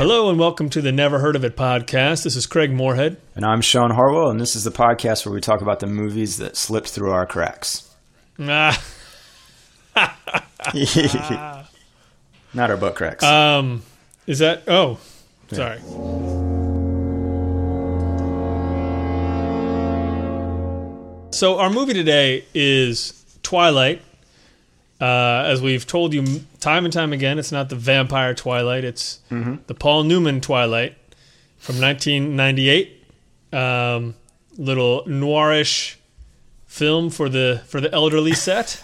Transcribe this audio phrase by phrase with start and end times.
[0.00, 2.24] Hello and welcome to the Never Heard of It podcast.
[2.24, 3.18] This is Craig Moorhead.
[3.34, 6.38] And I'm Sean Harwell, and this is the podcast where we talk about the movies
[6.38, 7.94] that slipped through our cracks.
[8.40, 8.82] Ah,
[12.54, 13.22] Not our butt cracks.
[13.22, 13.82] um,
[14.26, 14.62] is that?
[14.66, 14.98] Oh,
[15.52, 15.80] sorry.
[21.32, 24.00] So our movie today is Twilight.
[25.00, 29.20] Uh, as we've told you time and time again, it's not the vampire Twilight; it's
[29.30, 30.94] the Paul Newman Twilight
[31.58, 32.96] from 1998.
[33.52, 34.14] Um,
[34.58, 35.96] little noirish
[36.66, 38.82] film for the for the elderly set.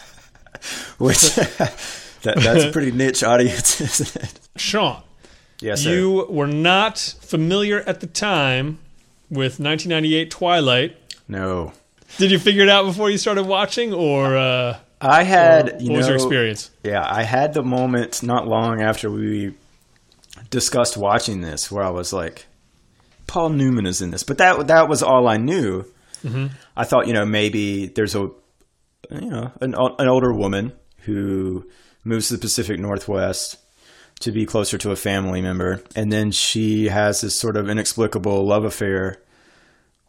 [0.98, 1.74] Which that,
[2.22, 4.40] that's a pretty niche audience, isn't it?
[4.56, 5.02] Sean,
[5.60, 5.90] Yes, sir.
[5.90, 8.78] you were not familiar at the time
[9.28, 10.96] with 1998 Twilight.
[11.28, 11.72] No.
[12.18, 15.92] Did you figure it out before you started watching, or uh, I had, what you
[15.92, 16.70] was know, your experience?
[16.82, 19.54] Yeah, I had the moment not long after we
[20.50, 22.46] discussed watching this where I was like,
[23.26, 25.84] Paul Newman is in this, but that that was all I knew.
[26.24, 26.46] Mm-hmm.
[26.76, 28.30] I thought, you know, maybe there's a,
[29.10, 31.68] you know, an, an older woman who
[32.04, 33.58] moves to the Pacific Northwest
[34.20, 38.46] to be closer to a family member, and then she has this sort of inexplicable
[38.46, 39.20] love affair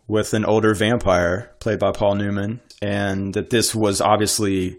[0.07, 4.77] with an older vampire played by Paul Newman, and that this was obviously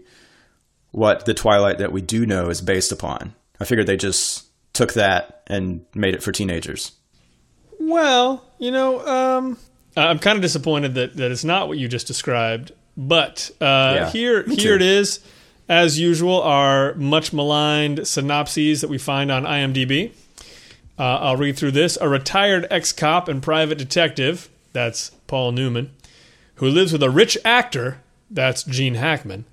[0.91, 3.35] what the Twilight that we do know is based upon.
[3.59, 6.93] I figured they just took that and made it for teenagers.
[7.79, 9.57] Well, you know, um,
[9.95, 12.71] I'm kind of disappointed that, that it's not what you just described.
[12.97, 14.75] But uh, Yeah, here, here too.
[14.75, 15.19] it is.
[15.69, 20.11] As usual, our much maligned synopses that we find on IMDb.
[20.97, 21.97] Uh, I'll read through this.
[22.01, 25.91] A retired ex cop and private detective, that's Paul Newman,
[26.55, 29.45] who lives with a rich actor, that's Gene Hackman,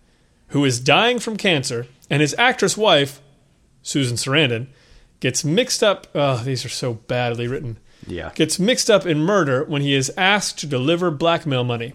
[0.48, 3.20] who is dying from cancer, and his actress wife,
[3.82, 4.66] Susan Sarandon,
[5.20, 6.08] gets mixed up.
[6.14, 8.32] Oh, these are so badly written Yeah.
[8.34, 11.92] gets mixed up in murder when he is asked to deliver blackmail money.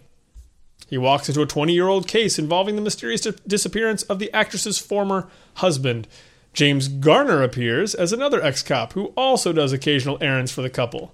[0.90, 4.32] He walks into a 20 year old case involving the mysterious di- disappearance of the
[4.34, 6.08] actress's former husband.
[6.54, 11.14] James Garner appears as another ex cop who also does occasional errands for the couple.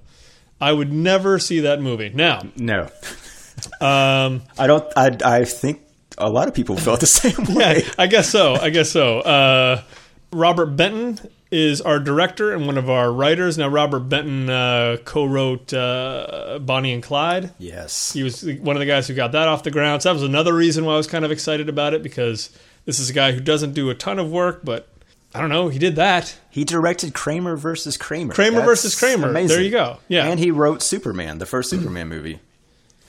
[0.59, 2.09] I would never see that movie.
[2.13, 2.89] Now, No.
[3.81, 4.85] um, I don't.
[4.95, 5.17] I.
[5.23, 5.81] I think
[6.17, 7.83] a lot of people felt the same way.
[7.85, 8.55] yeah, I guess so.
[8.55, 9.19] I guess so.
[9.19, 9.81] Uh,
[10.31, 11.19] Robert Benton
[11.49, 13.57] is our director and one of our writers.
[13.57, 17.51] Now, Robert Benton uh, co wrote uh, Bonnie and Clyde.
[17.57, 18.11] Yes.
[18.13, 20.01] He was one of the guys who got that off the ground.
[20.01, 22.49] So that was another reason why I was kind of excited about it because
[22.85, 24.89] this is a guy who doesn't do a ton of work, but
[25.35, 26.35] I don't know, he did that.
[26.49, 28.33] He directed Kramer versus Kramer.
[28.33, 29.29] Kramer That's versus Kramer.
[29.29, 29.55] Amazing.
[29.55, 29.97] There you go.
[30.07, 30.25] Yeah.
[30.27, 32.39] And he wrote Superman, the first Superman movie.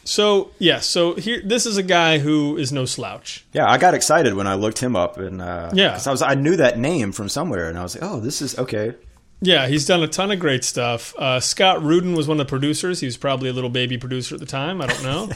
[0.05, 3.45] So yeah, so here this is a guy who is no slouch.
[3.53, 5.91] Yeah, I got excited when I looked him up, and uh, Yeah.
[5.93, 8.41] 'cause I was I knew that name from somewhere, and I was like, oh, this
[8.41, 8.95] is okay.
[9.41, 11.15] Yeah, he's done a ton of great stuff.
[11.19, 13.01] Uh, Scott Rudin was one of the producers.
[13.01, 14.81] He was probably a little baby producer at the time.
[14.81, 15.31] I don't know.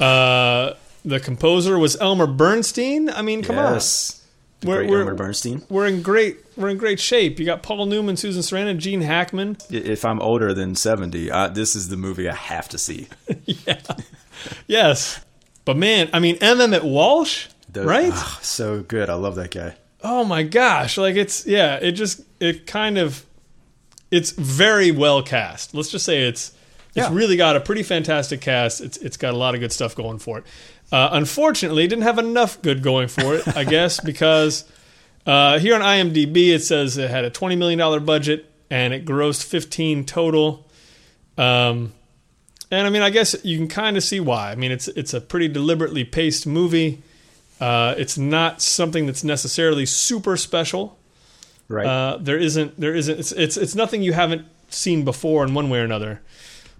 [0.04, 0.74] uh,
[1.04, 3.10] the composer was Elmer Bernstein.
[3.10, 3.74] I mean, come on.
[3.74, 4.21] yes.
[4.62, 5.62] The We're- great we're- Elmer Bernstein.
[5.68, 7.38] we're in great we're in great shape.
[7.40, 9.56] You got Paul Newman, Susan Sarandon, Gene Hackman.
[9.70, 13.08] If I'm older than seventy, uh, this is the movie I have to see.
[13.44, 13.80] yeah.
[14.66, 15.20] Yes,
[15.64, 16.60] but man, I mean, M.
[16.60, 18.12] Emmet Walsh, The- right?
[18.12, 19.08] ah, so good.
[19.10, 19.74] I love that guy.
[20.02, 20.98] Oh my gosh!
[20.98, 23.24] Like it's yeah, it just it kind of
[24.10, 25.74] it's very well cast.
[25.74, 26.52] Let's just say it's
[26.94, 27.10] it's Yeah.
[27.12, 28.80] really got a pretty fantastic cast.
[28.80, 30.44] It's it's got a lot of good stuff going for it.
[30.92, 34.70] Uh, unfortunately, it didn't have enough good going for it, I guess, because
[35.26, 39.06] uh, here on IMDb it says it had a twenty million dollar budget and it
[39.06, 40.68] grossed fifteen total.
[41.38, 41.94] Um,
[42.70, 44.52] and I mean, I guess you can kind of see why.
[44.52, 47.02] I mean, it's it's a pretty deliberately paced movie.
[47.60, 50.98] Uh, it's not something that's necessarily super special.
[51.68, 51.86] Right.
[51.86, 55.70] Uh, there isn't there isn't it's, it's it's nothing you haven't seen before in one
[55.70, 56.20] way or another.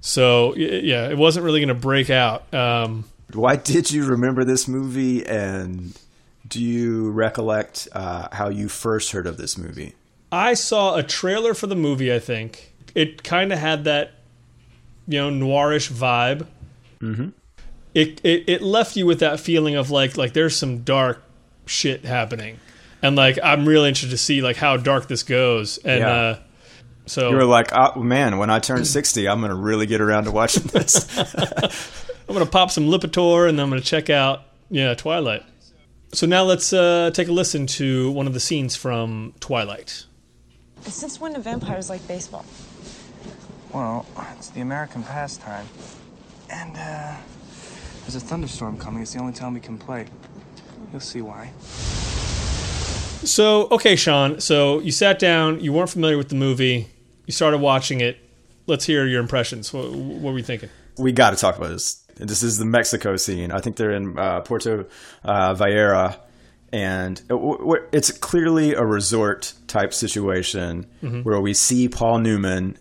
[0.02, 2.52] So yeah, it wasn't really going to break out.
[2.52, 3.04] Um,
[3.34, 5.99] Why did you remember this movie, and
[6.46, 9.94] do you recollect uh, how you first heard of this movie?
[10.31, 12.12] I saw a trailer for the movie.
[12.12, 14.12] I think it kind of had that
[15.06, 16.46] you know noirish vibe.
[17.00, 17.29] Mm-hmm.
[17.94, 21.23] It, it it left you with that feeling of like like there's some dark
[21.67, 22.58] shit happening,
[23.02, 25.78] and like I'm really interested to see like how dark this goes.
[25.78, 26.11] And Yeah.
[26.11, 26.38] uh,
[27.05, 30.00] so You were like, oh, man, when I turn 60, I'm going to really get
[30.00, 31.05] around to watching this.
[32.32, 35.43] I'm gonna pop some Lipitor and then I'm gonna check out yeah Twilight.
[36.14, 40.06] So now let's uh, take a listen to one of the scenes from Twilight.
[40.81, 42.46] Since when do vampires like baseball?
[43.75, 44.06] Well,
[44.38, 45.67] it's the American pastime.
[46.49, 47.17] And, uh,
[48.00, 49.02] there's a thunderstorm coming.
[49.02, 50.06] It's the only time we can play.
[50.90, 51.50] You'll see why.
[53.26, 54.40] So okay, Sean.
[54.40, 55.61] So you sat down.
[55.61, 56.88] You weren't familiar with the movie.
[57.26, 58.17] you started watching it.
[58.67, 59.70] Let's hear your impressions.
[59.70, 60.70] What, what were you thinking?
[60.99, 62.01] we got to talk about this.
[62.26, 63.52] This is the Mexico scene.
[63.52, 64.86] I think they're in uh, Puerto
[65.24, 66.19] uh, Vallarta,
[66.72, 70.86] and it- w- it's clearly a resort type situation
[71.22, 72.78] where we see Paul Newman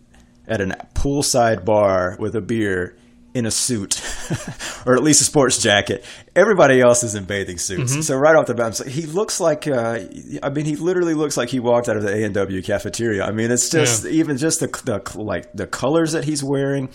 [0.47, 0.65] at a
[0.95, 2.97] poolside bar with a beer
[3.33, 4.01] in a suit,
[4.85, 6.03] or at least a sports jacket.
[6.35, 8.05] Everybody else is in bathing suits.
[8.05, 9.67] So right off the bat, like, he looks like.
[9.69, 9.99] Uh,
[10.43, 13.23] I mean, he literally looks like he walked out of the A and W cafeteria.
[13.23, 14.11] I mean, it's just Yeah.
[14.11, 16.89] even just the, the like the colors that he's wearing.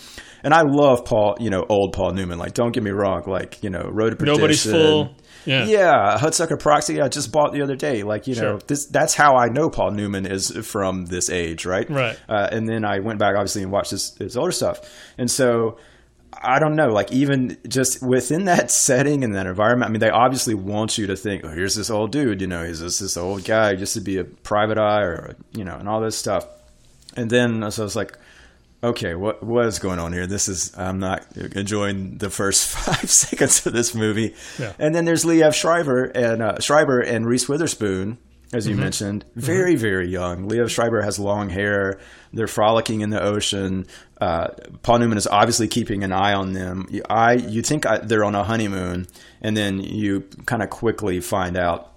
[0.46, 2.38] And I love Paul, you know, old Paul Newman.
[2.38, 3.24] Like, don't get me wrong.
[3.26, 4.38] Like, you know, Road to Perdition.
[4.40, 5.12] Nobody's full.
[5.44, 5.64] Yeah.
[5.64, 7.00] Yeah, Hudsucker Proxy.
[7.00, 8.04] I just bought the other day.
[8.04, 11.90] Like, you know, this that's how I know Paul Newman is from this age, right?
[11.90, 12.16] Right.
[12.28, 14.78] Uh, and then I went back, obviously, and watched his, his older stuff.
[15.18, 15.78] And so
[16.32, 20.10] I don't know, like even just within that setting and that environment, I mean, they
[20.10, 23.16] obviously want you to think, oh, here's this old dude, you know, he's just this
[23.16, 26.46] old guy just to be a private eye or, you know, and all this stuff.
[27.16, 28.16] And then so I was like,
[28.82, 30.26] okay, what what is going on here?
[30.26, 34.34] This is I'm not enjoying the first five seconds of this movie.
[34.58, 34.72] Yeah.
[34.78, 38.18] And then there's Liev Schreiber and uh, Schreiber and Reese Witherspoon,
[38.52, 40.48] as you mentioned, very very young.
[40.48, 41.98] Liev Schreiber has long hair.
[42.32, 43.86] They're frolicking in the ocean.
[44.20, 44.48] Uh,
[44.82, 46.86] Paul Newman is obviously keeping an eye on them.
[46.90, 49.06] You- I you think I, they're on a honeymoon,
[49.42, 51.92] and then you kind of quickly find out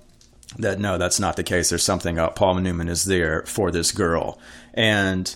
[0.57, 1.69] that no, that's not the case.
[1.69, 2.35] There's something up.
[2.35, 4.39] Paul Newman is there for this girl,
[4.73, 5.33] and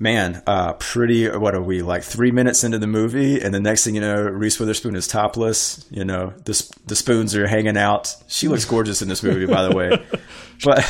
[0.00, 1.28] man, uh, pretty.
[1.28, 2.02] What are we like?
[2.02, 5.86] Three minutes into the movie, and the next thing you know, Reese Witherspoon is topless.
[5.90, 8.16] You know, the sp- the spoons are hanging out.
[8.26, 10.04] She looks gorgeous in this movie, by the way.
[10.62, 10.84] But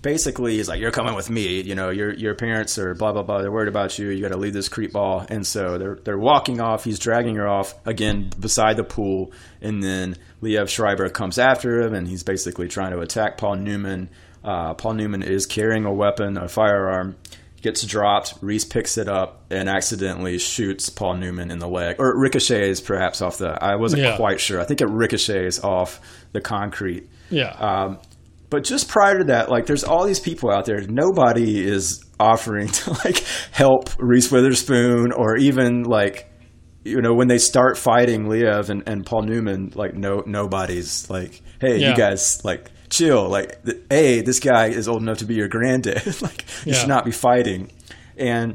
[0.00, 3.22] basically, he's like, "You're coming with me." You know, your your parents are blah blah
[3.22, 3.42] blah.
[3.42, 4.08] They're worried about you.
[4.08, 6.82] You got to leave this creep ball, and so they're they're walking off.
[6.82, 9.30] He's dragging her off again beside the pool,
[9.60, 14.08] and then Liev Schreiber comes after him, and he's basically trying to attack Paul Newman.
[14.42, 17.14] Uh, Paul Newman is carrying a weapon, a firearm.
[17.62, 18.34] Gets dropped.
[18.42, 22.80] Reese picks it up and accidentally shoots Paul Newman in the leg, or it ricochets
[22.80, 23.56] perhaps off the.
[23.62, 24.16] I wasn't Yeah.
[24.16, 24.60] quite sure.
[24.60, 26.00] I think it ricochets off
[26.32, 27.08] the concrete.
[27.30, 27.50] Yeah.
[27.52, 27.98] Um,
[28.50, 30.80] but just prior to that, like, there's all these people out there.
[30.88, 33.18] Nobody is offering to like
[33.52, 36.28] help Reese Witherspoon, or even like,
[36.84, 41.40] you know, when they start fighting Liev and, and Paul Newman, like, no, nobody's like,
[41.60, 41.90] hey, Yeah.
[41.90, 43.28] you guys, like, chill.
[43.28, 43.58] Like,
[43.90, 46.04] hey, this guy is old enough to be your granddad.
[46.22, 46.78] like, you Yeah.
[46.78, 47.70] should not be fighting.
[48.16, 48.54] And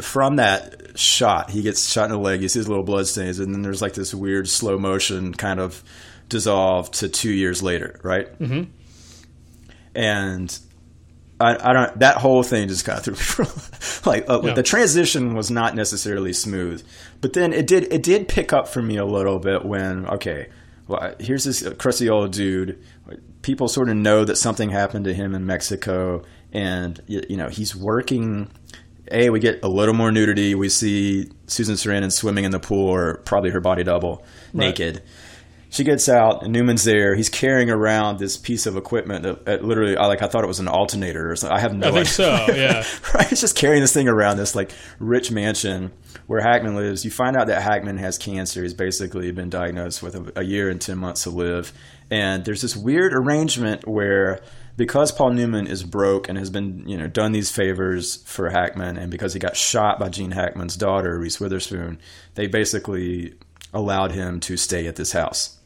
[0.00, 2.42] from that shot, he gets shot in the leg.
[2.42, 5.58] You see his little blood stains, and then there's like this weird slow motion kind
[5.58, 5.82] of
[6.28, 8.26] dissolve to two years later, right?
[8.38, 8.70] Mm-hmm.
[9.94, 10.58] And
[11.40, 11.98] I, I don't.
[12.00, 14.54] That whole thing just kind of threw me for like uh, Yeah.
[14.54, 16.84] the transition was not necessarily smooth,
[17.20, 17.92] but then it did.
[17.92, 20.48] It did pick up for me a little bit when okay,
[20.86, 22.82] well, here's this crusty old dude.
[23.48, 26.22] People sort of know that something happened to him in Mexico,
[26.52, 28.50] and you, know he's working.
[29.10, 30.54] A, we get a little more nudity.
[30.54, 34.22] We see Susan Sarandon swimming in the pool, or probably her body double,
[34.52, 35.00] naked.
[35.70, 37.14] She gets out, and Newman's there.
[37.14, 40.48] He's carrying around this piece of equipment that, that literally, I like, I thought it
[40.48, 41.56] was an alternator or something.
[41.56, 42.00] I have no idea.
[42.00, 42.46] I think idea.
[42.46, 42.54] so.
[42.56, 43.12] Yeah.
[43.14, 43.28] right?
[43.28, 45.92] He's just carrying this thing around this like rich mansion
[46.26, 47.04] where Hackman lives.
[47.04, 48.62] You find out that Hackman has cancer.
[48.62, 51.72] He's basically been diagnosed with a, a year and 10 months to live.
[52.10, 54.40] And there's this weird arrangement where
[54.76, 58.96] because Paul Newman is broke and has been, you know, done these favors for Hackman
[58.96, 61.98] and because he got shot by Gene Hackman's daughter, Reese Witherspoon,
[62.36, 63.34] they basically
[63.74, 65.57] allowed him to stay at this house.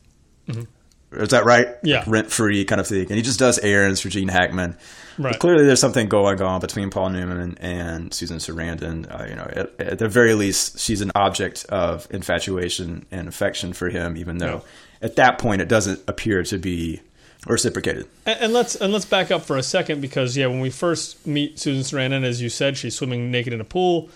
[1.12, 1.68] Is that right?
[1.82, 2.04] Yeah.
[2.06, 3.02] Rent free kind of thing.
[3.02, 4.76] And he just does errands for Gene Hackman.
[5.18, 5.32] Right.
[5.32, 9.10] But clearly, there's something going on between Paul Newman and Susan Sarandon.
[9.10, 13.74] Uh, you know, at, at the very least, she's an object of infatuation and affection
[13.74, 14.62] for him, even though
[15.02, 17.02] at that point it doesn't appear to be
[17.46, 18.06] reciprocated.
[18.24, 21.26] And, and let's and let's back up for a second because yeah, when we first
[21.26, 24.08] meet Susan Sarandon, as you said, she's swimming naked in a pool.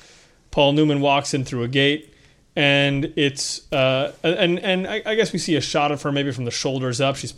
[0.51, 2.15] Paul Newman walks in through a gate,
[2.57, 6.33] and it's uh, and and I, I guess we see a shot of her maybe
[6.33, 7.17] from the shoulders up.
[7.17, 7.35] She's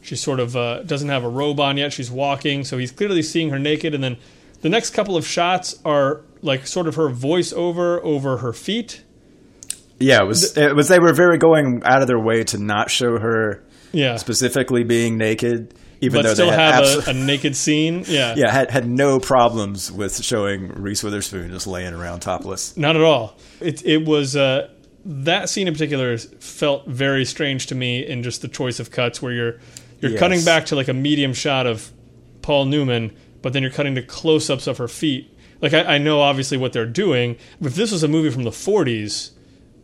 [0.00, 1.92] she sort of uh, doesn't have a robe on yet.
[1.92, 3.94] She's walking, so he's clearly seeing her naked.
[3.94, 4.16] And then
[4.60, 9.02] the next couple of shots are like sort of her voiceover over her feet.
[9.98, 10.56] Yeah, it was.
[10.56, 10.88] It was.
[10.88, 15.16] They were very going out of their way to not show her Yeah, specifically being
[15.18, 18.04] naked, even but though still they had have a, a naked scene.
[18.08, 22.76] Yeah, yeah had had no problems with showing Reese Witherspoon just laying around topless.
[22.76, 23.36] Not at all.
[23.60, 24.68] It it was uh,
[25.04, 29.22] that scene in particular felt very strange to me in just the choice of cuts
[29.22, 29.54] where you're
[30.00, 30.20] you're Yes.
[30.20, 31.90] cutting back to like a medium shot of
[32.42, 35.28] Paul Newman, but then you're cutting to close ups of her feet.
[35.60, 37.36] Like I, I know obviously what they're doing.
[37.60, 39.30] But if this was a movie from the 40s,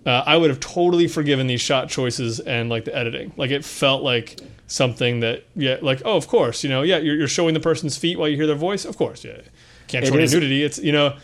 [0.04, 3.32] uh, I would have totally forgiven these shot choices and like the editing.
[3.37, 7.16] Like it felt like something that yeah, like oh of course you know yeah you're,
[7.16, 9.38] you're showing the person's feet while you hear their voice of course yeah.
[9.88, 10.62] can't It show any is- nudity.
[10.62, 11.16] It's you know,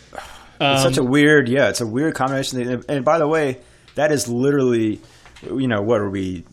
[0.61, 2.61] It's such a Um, weird, yeah, it's a weird combination.
[2.61, 3.59] And, and by the way,
[3.97, 5.01] that is literally,
[5.43, 6.45] you know, what are we?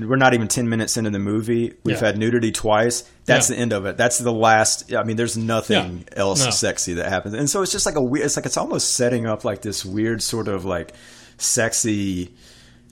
[0.00, 1.74] We're not even ten minutes into the movie.
[1.84, 2.06] We've Yeah.
[2.06, 3.04] had nudity twice.
[3.26, 3.56] That's Yeah.
[3.56, 3.96] the end of it.
[3.96, 4.92] That's the last.
[4.94, 6.18] I mean, there's nothing Yeah.
[6.18, 6.50] else No.
[6.50, 8.24] sexy that happens, and so it's just like a weird.
[8.24, 10.94] It's like it's almost setting up like this weird sort of like
[11.38, 12.32] sexy.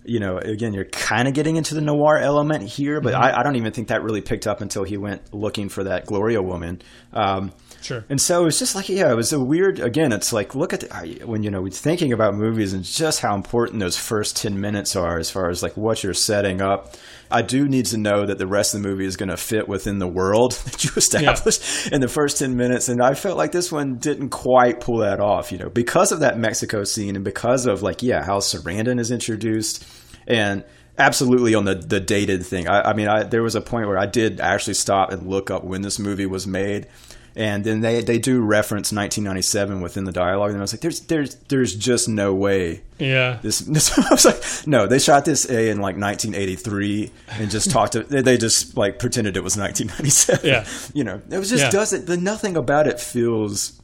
[0.05, 3.23] You know, again, you're kind of getting into the noir element here, but Mm-hmm.
[3.23, 6.07] I, I don't even think that really picked up until he went looking for that
[6.07, 6.83] Gloria woman.
[7.13, 8.05] Um, Sure.
[8.09, 9.81] and so it's just like, yeah, it was a weird.
[9.81, 13.19] Again, it's like look at the, when you know we're thinking about movies and just
[13.21, 16.95] how important those first ten minutes are as far as like what you're setting up.
[17.33, 19.69] I do need to know that the rest of the movie is going to fit
[19.69, 23.53] within the world that you established in the first ten minutes, and I felt like
[23.53, 25.53] this one didn't quite pull that off.
[25.53, 29.11] You know, because of that Mexico scene and because of like yeah how Sarandon is
[29.11, 29.85] introduced
[30.27, 30.65] and
[30.99, 32.69] absolutely on the the dated thing.
[32.69, 35.51] I, I mean, I, there was a point where I did actually stop and look
[35.51, 36.87] up when this movie was made,
[37.35, 41.01] and then they they do reference 1997 within the dialogue, and I was like, there's
[41.01, 43.59] there's there's just no way yeah, this.
[43.77, 47.93] this I was like, no, they shot this a in like 1983 and just talked
[47.93, 48.03] to.
[48.03, 50.49] They, they just like pretended it was 1997.
[50.49, 50.67] Yeah.
[50.95, 51.71] you know, it was just Yeah.
[51.71, 52.07] doesn't.
[52.07, 53.81] The nothing about it feels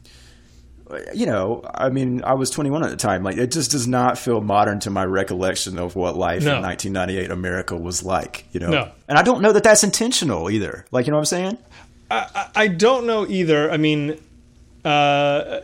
[1.12, 3.22] you know, I mean, I was 21 at the time.
[3.22, 6.56] Like, it just does not feel modern to my recollection of what life No.
[6.56, 8.70] in 1998 America was like, you know?
[8.70, 8.90] No.
[9.06, 10.86] And I don't know that that's intentional either.
[10.90, 11.58] Like, you know what I'm saying?
[12.10, 13.70] I, I don't know either.
[13.70, 14.18] I mean,
[14.84, 15.60] uh,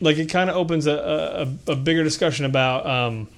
[0.00, 3.28] like it kind of opens a, a, a bigger discussion about, um,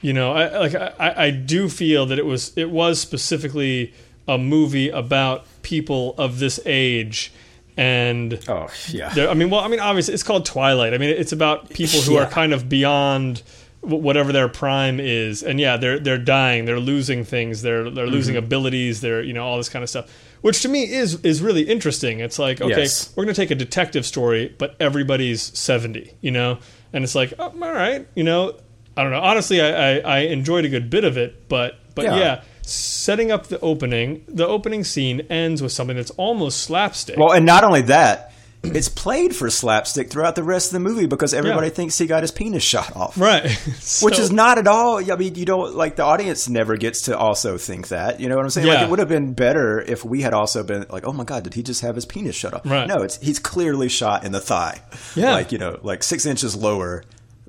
[0.00, 3.94] you know, I, like I, I do feel that it was it was specifically
[4.28, 7.32] a movie about people of this age,
[7.76, 9.12] and Oh, yeah.
[9.30, 10.92] I mean, well, I mean, obviously, it's called Twilight.
[10.94, 12.24] I mean, it's about people who Yeah.
[12.24, 13.42] are kind of beyond
[13.80, 18.34] whatever their prime is, and yeah, they're they're dying, they're losing things, they're they're losing
[18.34, 18.44] Mm-hmm.
[18.44, 20.08] abilities, they're you know all this kind of stuff,
[20.42, 22.20] which to me is is really interesting.
[22.20, 23.12] It's like okay, Yes.
[23.16, 26.58] we're gonna take a detective story, but everybody's seventy, you know,
[26.92, 28.54] and it's like oh, all right, you know,
[28.96, 29.20] I don't know.
[29.20, 32.16] Honestly, I, I I enjoyed a good bit of it, but but Yeah.
[32.18, 32.40] yeah.
[32.64, 37.16] Setting up the opening, the opening scene ends with something that's almost slapstick.
[37.18, 38.31] Well, and not only that,
[38.64, 41.72] it's played for slapstick throughout the rest of the movie because everybody Yeah.
[41.74, 43.18] thinks he got his penis shot off.
[43.18, 43.50] right?
[44.02, 44.98] Which is not at all.
[44.98, 48.20] I mean, you don't like the audience never gets to also think that.
[48.20, 48.68] You know what I'm saying?
[48.68, 48.84] Like Yeah.
[48.86, 51.54] it would have been better if we had also been like, "Oh my god, did
[51.54, 52.86] he just have his penis shut off?" Right.
[52.86, 54.80] No, it's he's clearly shot in the thigh.
[55.16, 55.32] Yeah.
[55.32, 57.02] like you know, like six inches lower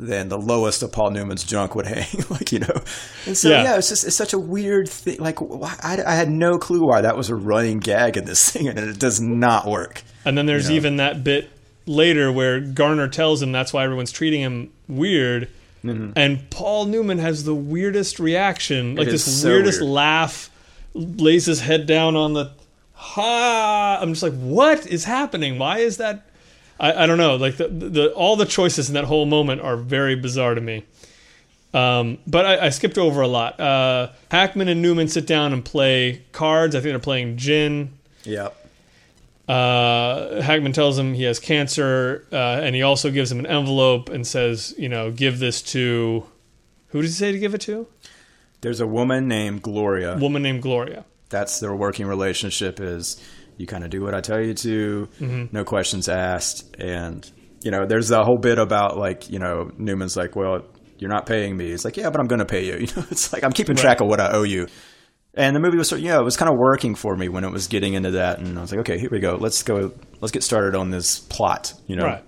[0.06, 2.24] than the lowest of Paul Newman's junk would hang.
[2.30, 2.82] like you know,
[3.26, 3.64] and so Yeah.
[3.64, 5.18] yeah, it's just it's such a weird thing.
[5.20, 8.68] Like I, I had no clue why that was a running gag in this thing,
[8.68, 10.04] and it does not work.
[10.26, 10.78] And then there's you know?
[10.78, 11.50] even that bit
[11.86, 15.50] later where Garner tells him that's why everyone's treating him weird.
[15.86, 19.12] And Paul Newman has the weirdest reaction, like Mm-hmm.
[19.12, 19.92] this so weirdest weird.
[19.92, 20.50] laugh,
[20.94, 22.52] lays his head down on the
[22.94, 24.00] ha.
[24.02, 25.60] I'm just like, what is happening?
[25.60, 26.26] Why is that?
[26.80, 27.36] I, I don't know.
[27.36, 30.86] Like the, the all the choices in that whole moment are very bizarre to me.
[31.74, 33.60] Um, but I, I skipped over a lot.
[33.60, 36.76] Uh, Hackman and Newman sit down and play cards.
[36.76, 37.98] I think they're playing gin.
[38.26, 38.56] Yep.
[39.48, 44.10] Uh, Hackman tells him he has cancer, uh, and he also gives him an envelope
[44.10, 46.26] and says, you know, give this to.
[46.90, 47.88] Who does he say to give it to?
[48.62, 50.16] There's a woman named Gloria.
[50.18, 51.06] Woman named Gloria.
[51.30, 53.20] that's their working relationship is
[53.58, 55.46] you kind of do what I tell you to, Mm-hmm.
[55.56, 57.30] no questions asked, and
[57.62, 60.64] you know there's a whole bit about like you know Newman's like, well,
[60.98, 61.72] you're not paying me.
[61.72, 62.74] It's like, yeah, but I'm going to pay you.
[62.88, 64.68] You know, it's like I'm keeping track of what I owe you.
[65.36, 67.44] And the movie was, sort of- yeah, it was kind of working for me when
[67.44, 69.36] it was getting into that, and I was like, okay, here we go.
[69.36, 69.92] Let's go.
[70.22, 71.74] Let's get started on this plot.
[71.88, 72.24] You know, Right.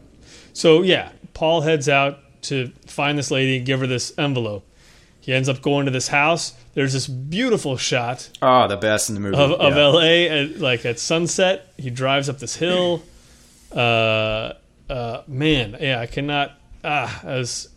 [0.54, 4.66] So, yeah, Paul heads out to find this lady, give her this envelope.
[5.26, 6.54] He ends up going to this house.
[6.76, 9.88] There's this beautiful shot Ah, the best in the movie of, of yeah.
[9.88, 10.02] LA
[10.32, 11.74] at, like at sunset.
[11.78, 13.02] He drives up this hill.
[13.76, 14.54] Uh,
[14.90, 16.58] uh, man, yeah, I cannot.
[16.82, 17.68] Ah, it was,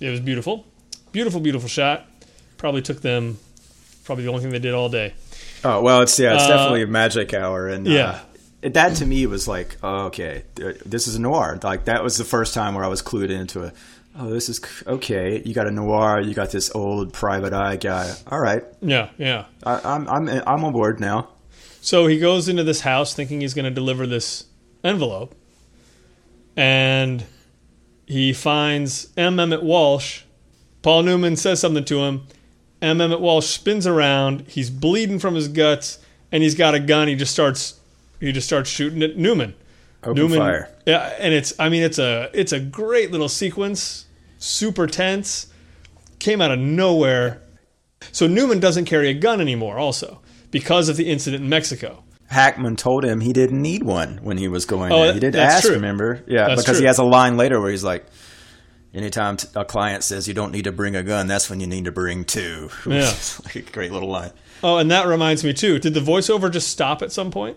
[0.00, 0.66] it was beautiful,
[1.12, 2.06] beautiful, beautiful shot.
[2.56, 3.38] Probably took them.
[4.04, 5.14] Probably the only thing they did all day.
[5.62, 8.22] Oh well, it's yeah, it's Uh, definitely a magic hour, and yeah.
[8.64, 11.60] uh, that to me was like, oh, okay, this is a noir.
[11.62, 13.74] Like that was the first time where I was clued into it.
[14.16, 15.42] Oh, this is okay.
[15.44, 16.20] You got a noir.
[16.20, 18.14] You got this old private eye guy.
[18.28, 19.46] All right, Yeah, yeah.
[19.64, 21.30] I, I'm I'm I'm on board now.
[21.80, 24.44] So he goes into this house thinking he's going to deliver this
[24.84, 25.34] envelope,
[26.56, 27.24] and
[28.06, 29.40] he finds M.
[29.40, 30.22] Emmet Walsh.
[30.82, 32.26] Paul Newman says something to him.
[32.80, 33.00] M.
[33.00, 34.44] Emmet Walsh spins around.
[34.48, 35.98] He's bleeding from his guts,
[36.30, 37.08] and he's got a gun.
[37.08, 37.80] He just starts.
[38.20, 39.54] He just starts shooting at Newman.
[40.02, 40.70] Open Newman, fire.
[40.86, 41.58] Yeah, and it's.
[41.58, 42.30] I mean, it's a.
[42.32, 44.03] It's a great little sequence.
[44.44, 45.46] Super tense.
[46.18, 47.40] Came out of nowhere.
[48.12, 49.78] So Newman doesn't carry a gun anymore.
[49.78, 50.20] Also,
[50.50, 52.04] because of the incident in Mexico.
[52.26, 55.14] Hackman told him he didn't need one when he was going Oh, there.
[55.14, 55.74] He did ask, true.
[55.74, 56.22] remember?
[56.26, 58.04] Yeah, That's because he has a line later where he's like,
[58.92, 61.84] anytime a client says you don't need to bring a gun, that's when you need
[61.86, 62.70] to bring two.
[62.86, 63.12] Yeah.
[63.44, 64.30] Like a great little line.
[64.62, 65.78] Oh, and that reminds me too.
[65.78, 67.56] Did the voiceover just stop at some point?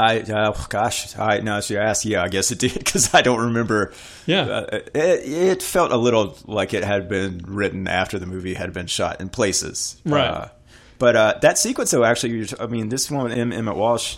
[0.00, 3.22] I uh, gosh, I now as you ask, yeah, I guess it did because I
[3.22, 3.92] don't remember.
[4.26, 4.42] Yeah.
[4.42, 8.72] uh, it, it felt a little like it had been written after the movie had
[8.72, 10.26] been shot in places, Right.
[10.26, 10.48] Uh,
[10.98, 14.16] but uh, that sequence, though, actually, you're- I mean, this one, Em- Emmet Walsh,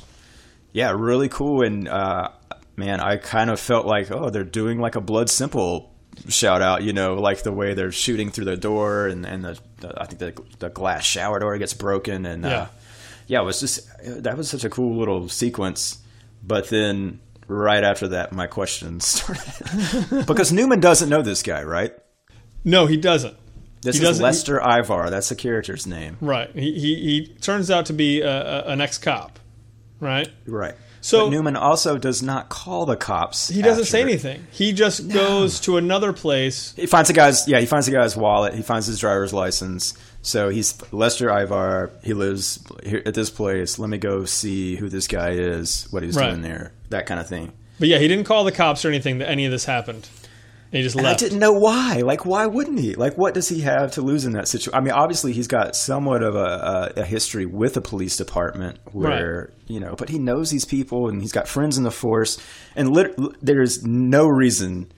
[0.72, 2.28] yeah, really cool, and uh,
[2.76, 5.90] man, I kind of felt like, oh, they're doing like a Blood Simple
[6.28, 9.58] shout out, you know, like the way they're shooting through the door, and and the,
[9.80, 12.66] the I think the the glass shower door gets broken, and Yeah.
[13.26, 15.98] Yeah, it was just that was such a cool little sequence.
[16.42, 21.92] But then right after that, my questions started because Newman doesn't know this guy, right?
[22.64, 23.36] No, he doesn't.
[23.82, 25.10] This He is doesn't- Lester Ivar.
[25.10, 26.50] That's the character's name, Right.
[26.54, 29.38] He he, he turns out to be a, a, an ex cop.
[30.00, 30.28] Right.
[30.46, 30.74] right?
[31.02, 33.48] So- but Newman also does not call the cops.
[33.48, 33.90] He doesn't after.
[33.90, 34.46] say anything.
[34.50, 36.72] He just goes to another place.
[36.76, 37.60] He finds the guy's yeah.
[37.60, 38.54] He finds the guy's wallet.
[38.54, 39.92] He finds his driver's license.
[40.24, 41.90] So he's Lester Ivar.
[42.02, 43.78] He lives here at this place.
[43.78, 45.86] Let me go see who this guy is.
[45.90, 46.30] What he's Right.
[46.30, 46.72] doing there.
[46.88, 47.52] That kind of thing.
[47.78, 50.08] But yeah, he didn't call the cops or anything that any of this happened.
[50.72, 52.00] He just And I didn't know why.
[52.04, 52.94] Like, why wouldn't he?
[52.96, 54.76] Like, what does he have to lose in that situation?
[54.76, 58.78] I mean, obviously, he's got somewhat of a, a, a history with the police department,
[58.90, 62.38] where you know, but he knows these people, and he's got friends in the force,
[62.74, 64.90] and lit- there's no reason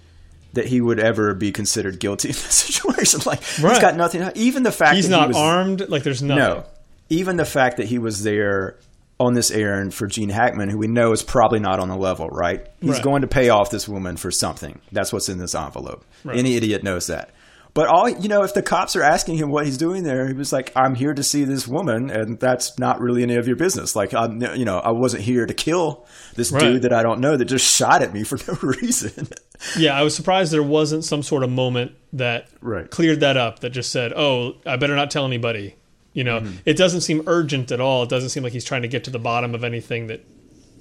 [0.56, 3.20] that he would ever be considered guilty in this situation.
[3.24, 3.72] Like, Right.
[3.72, 4.28] he's got nothing.
[4.34, 5.88] Even the fact He's that he not was, armed.
[5.88, 6.44] Like there's nothing.
[6.44, 6.64] No,
[7.08, 8.76] even the fact that he was there
[9.18, 12.28] on this errand for Gene Hackman, who we know is probably not on the level,
[12.28, 12.66] right?
[12.82, 13.02] He's Right.
[13.02, 14.78] going to pay off this woman for something.
[14.92, 16.04] That's what's in this envelope.
[16.22, 16.36] Right.
[16.36, 17.30] Any idiot knows that.
[17.76, 20.32] But all you know, if the cops are asking him what he's doing there, he
[20.32, 23.54] was like, "I'm here to see this woman, and that's not really any of your
[23.56, 23.94] business.
[23.94, 26.60] Like, I'm, you know, I wasn't here to kill this Right.
[26.62, 29.28] dude that I don't know that just shot at me for no reason."
[29.78, 32.90] Yeah, I was surprised there wasn't some sort of moment that Right.
[32.90, 33.60] cleared that up.
[33.60, 35.74] That just said, "Oh, I better not tell anybody."
[36.14, 36.56] You know, Mm-hmm.
[36.64, 38.02] it doesn't seem urgent at all.
[38.04, 40.24] It doesn't seem like he's trying to get to the bottom of anything that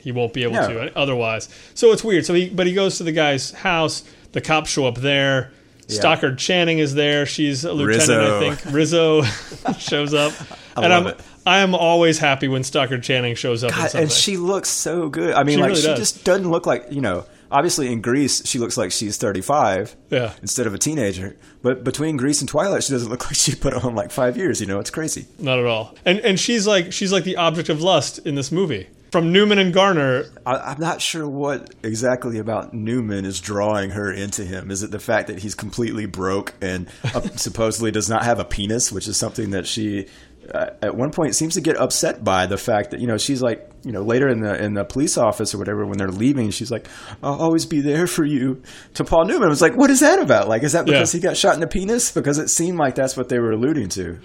[0.02, 0.68] he won't be able No.
[0.70, 1.50] to otherwise.
[1.74, 2.26] So it's weird.
[2.26, 4.04] So he, but he goes to the guy's house.
[4.32, 5.52] The cops show up there.
[5.88, 7.26] Stockard Channing is there.
[7.26, 8.38] She's a lieutenant, Rizzo.
[8.52, 8.74] I think.
[8.74, 9.22] Rizzo
[9.78, 10.34] shows up,
[10.76, 11.20] and love I'm it.
[11.46, 13.72] I am always happy when Stockard Channing shows up.
[13.72, 14.02] God, something.
[14.04, 15.34] and she looks so good.
[15.36, 16.00] I mean, She like really she does.
[16.00, 17.26] just doesn't look like you know.
[17.52, 20.34] Obviously, in Grease, she looks like she's 35 Yeah.
[20.42, 21.38] instead of a teenager.
[21.62, 24.60] But between Grease and Twilight, she doesn't look like she put on like five years.
[24.60, 25.28] You know, it's crazy.
[25.38, 25.94] Not at all.
[26.06, 28.88] And and she's like she's like the object of lust in this movie.
[29.16, 34.12] From Newman and Garner, I, I'm not sure what exactly about Newman is drawing her
[34.12, 34.70] into him.
[34.70, 38.44] Is it the fact that he's completely broke and uh, supposedly does not have a
[38.44, 40.08] penis, which is something that she
[40.54, 43.42] uh, at one point seems to get upset by the fact that you know she's
[43.42, 46.52] like you know later in the in the police office or whatever when they're leaving
[46.52, 46.86] she's like
[47.24, 48.64] I'll always be there for you
[48.96, 49.44] to Paul Newman.
[49.44, 50.50] I was like, what is that about?
[50.50, 51.20] Like, is that because Yeah.
[51.20, 52.12] he got shot in the penis?
[52.12, 54.20] Because it seemed like that's what they were alluding to.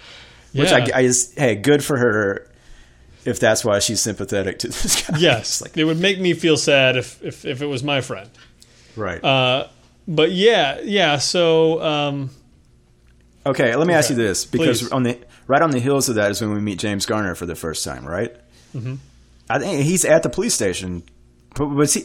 [0.53, 0.89] Which Yeah.
[0.93, 2.49] I, I just hey, good for her.
[3.25, 6.57] If that's why she's sympathetic to this guy, yes, like, it would make me feel
[6.57, 8.31] sad if if, if it was my friend.
[8.97, 9.23] right.
[9.23, 9.69] Uh,
[10.09, 11.19] but yeah, yeah.
[11.19, 12.31] So um,
[13.47, 14.93] Okay, let me ask you this because Please.
[14.93, 17.47] on the right on the heels of that is when we meet James Garner for
[17.47, 18.35] the first time, right?
[18.75, 18.97] Mm-hmm.
[19.49, 21.03] I think he's at the police station,
[21.55, 22.05] but was he?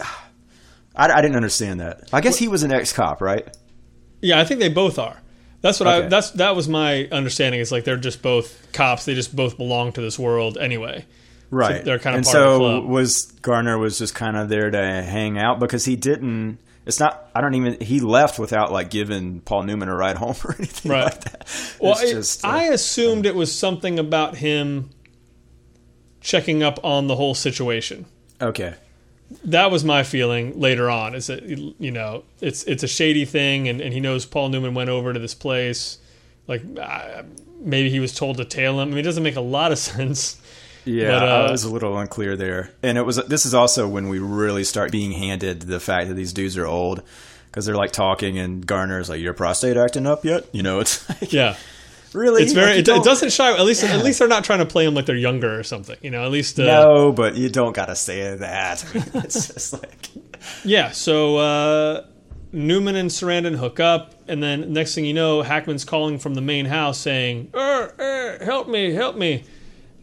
[0.95, 2.09] I, I didn't understand that.
[2.13, 3.47] I guess he was an ex cop, right?
[4.21, 5.21] yeah, I think they both are.
[5.65, 6.01] That's what I.
[6.01, 7.59] That's that was my understanding.
[7.59, 9.05] Is like they're just both cops.
[9.05, 11.05] They just both belong to this world anyway.
[11.49, 11.83] Right.
[11.83, 12.85] they're kind of and part of the so club.
[12.85, 16.59] was Garner was just kind of there to hang out because he didn't.
[16.85, 17.31] It's not.
[17.33, 17.81] I don't even.
[17.81, 21.05] He left without like giving Paul Newman a ride home or anything Right.
[21.05, 21.75] like that.
[21.79, 24.91] Well, It's I, just, uh, I assumed it was something about him
[26.21, 28.05] checking up on the whole situation.
[28.39, 28.75] okay.
[29.43, 33.67] That was my feeling later on is that you know it's it's a shady thing
[33.67, 35.97] and, and he knows paul newman went over to this place
[36.47, 37.23] like uh,
[37.59, 39.77] maybe he was told to tail him i mean it doesn't make a lot of
[39.91, 40.39] sense
[40.85, 43.15] Yeah, But, uh, I was a little unclear there, and it was.
[43.15, 46.67] This is also when we really start being handed the fact that these dudes are
[46.67, 47.01] old
[47.47, 51.09] because they're like talking, and Garner's like, "Your prostate acting up yet?" You know, it's
[51.21, 51.55] like, yeah
[52.15, 52.43] really.
[52.43, 53.95] it's very Like, it, it doesn't shy at least Yeah.
[53.97, 56.23] at least they're not trying to play them like they're younger or something you know
[56.25, 58.85] at least uh, No, but you don't gotta say that.
[58.93, 60.09] I mean, it's just like,
[60.63, 62.05] yeah so uh
[62.51, 66.41] Newman and Sarandon hook up, and then next thing you know, Hackman's calling from the
[66.41, 69.43] main house saying, er, er, "Help me, help me!"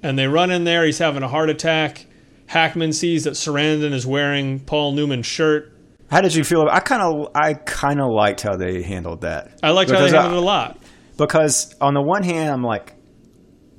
[0.03, 0.85] And they run in there.
[0.85, 2.05] He's having a heart attack.
[2.49, 5.73] Hackman sees that Sarandon is wearing Paul Newman's shirt.
[6.11, 6.69] how did you feel?
[6.71, 9.59] I kind of, I kind of liked how they handled that.
[9.63, 10.79] I liked how they I- handled it a lot.
[11.17, 12.95] Because on the one hand, I'm like,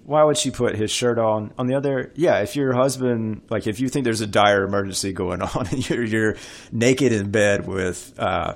[0.05, 1.53] why would she put his shirt on?
[1.57, 5.13] On the other, yeah, if your husband, like if you think there's a dire emergency
[5.13, 6.35] going on and you're, you're
[6.71, 8.55] naked in bed with uh,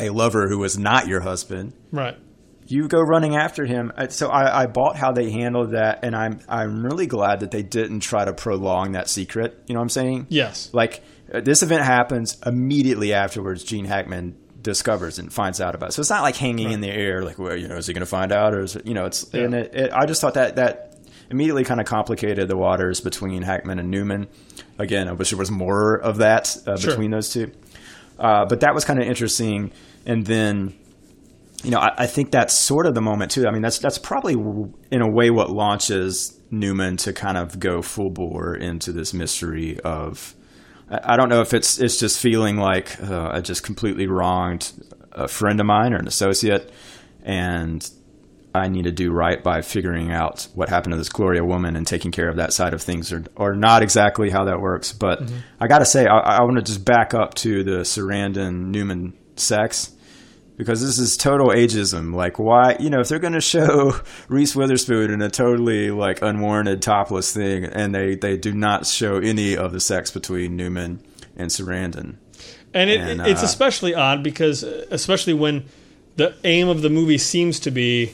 [0.00, 2.16] a lover who was not your husband, Right.
[2.66, 3.92] you go running after him.
[4.08, 7.62] So I, I bought how they handled that, and I'm I'm really glad that they
[7.62, 9.62] didn't try to prolong that secret.
[9.66, 10.26] You know what I'm saying?
[10.30, 10.70] Yes.
[10.72, 13.64] Like uh, this event happens immediately afterwards.
[13.64, 15.92] Gene Hackman discovers and finds out about it.
[15.92, 18.00] So it's not like hanging in the air, like, well, you know, is he going
[18.00, 19.32] to find out, or is it, you know, it's.
[19.32, 20.96] And it, it, I just thought that that
[21.30, 24.28] immediately kind of complicated the waters between Hackman and Newman.
[24.78, 26.90] Again, I wish there was more of that uh, Sure.
[26.90, 27.52] between those two.
[28.18, 29.70] Uh, but that was kind of interesting.
[30.06, 30.74] And then,
[31.62, 33.46] you know, I, I think that's sort of the moment too.
[33.46, 34.34] I mean, that's that's probably
[34.90, 39.78] in a way what launches Newman to kind of go full bore into this mystery
[39.80, 40.34] of.
[40.90, 44.72] I don't know if it's it's just feeling like uh, I just completely wronged
[45.12, 46.70] a friend of mine or an associate,
[47.22, 47.88] and
[48.54, 51.86] I need to do right by figuring out what happened to this Gloria woman and
[51.86, 54.92] taking care of that side of things, or or not exactly how that works.
[54.92, 58.68] But I got to say, I, I want to just back up to the Sarandon
[58.68, 59.90] Newman sex
[60.58, 62.14] because this is total ageism.
[62.14, 63.94] Like, why, you know, if they're going to show
[64.28, 69.16] Reese Witherspoon in a totally like unwarranted topless thing, and they they do not show
[69.16, 71.02] any of the sex between Newman
[71.36, 72.16] and Sarandon.
[72.74, 75.64] And, it, And, it's uh, especially odd because, uh, especially when
[76.16, 78.12] the aim of the movie seems to be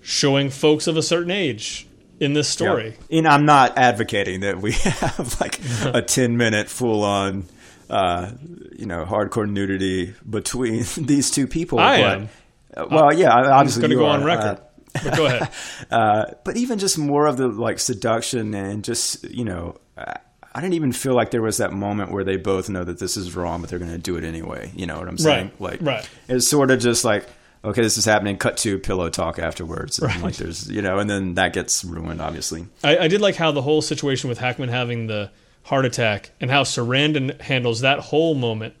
[0.00, 1.86] showing folks of a certain age
[2.20, 2.94] in this story.
[3.10, 7.44] And I'm not advocating that we have like a 10 minute full on,
[7.92, 8.30] uh,
[8.76, 11.78] you know, hardcore nudity between these two people.
[11.78, 12.28] I but, am.
[12.76, 14.58] uh, well, yeah, I'm obviously going to go are, on record.
[14.58, 15.50] uh, but go ahead.
[15.90, 20.74] uh, but even just more of the like seduction and just you know I- didn't
[20.74, 23.60] even feel like there was that moment where they both know that this is wrong,
[23.60, 24.70] but they're going to do it anyway.
[24.74, 25.50] You know what I'm saying?
[25.58, 26.10] Right, Like, right.
[26.28, 27.26] It's sort of just like,
[27.64, 28.36] okay, this is happening.
[28.36, 29.98] Cut to pillow talk afterwards.
[29.98, 32.66] And Like, there's, you know, and then that gets ruined, obviously.
[32.84, 35.30] I, I did like how the whole situation with Hackman having the
[35.64, 38.74] heart attack and how Sarandon handles that whole moment.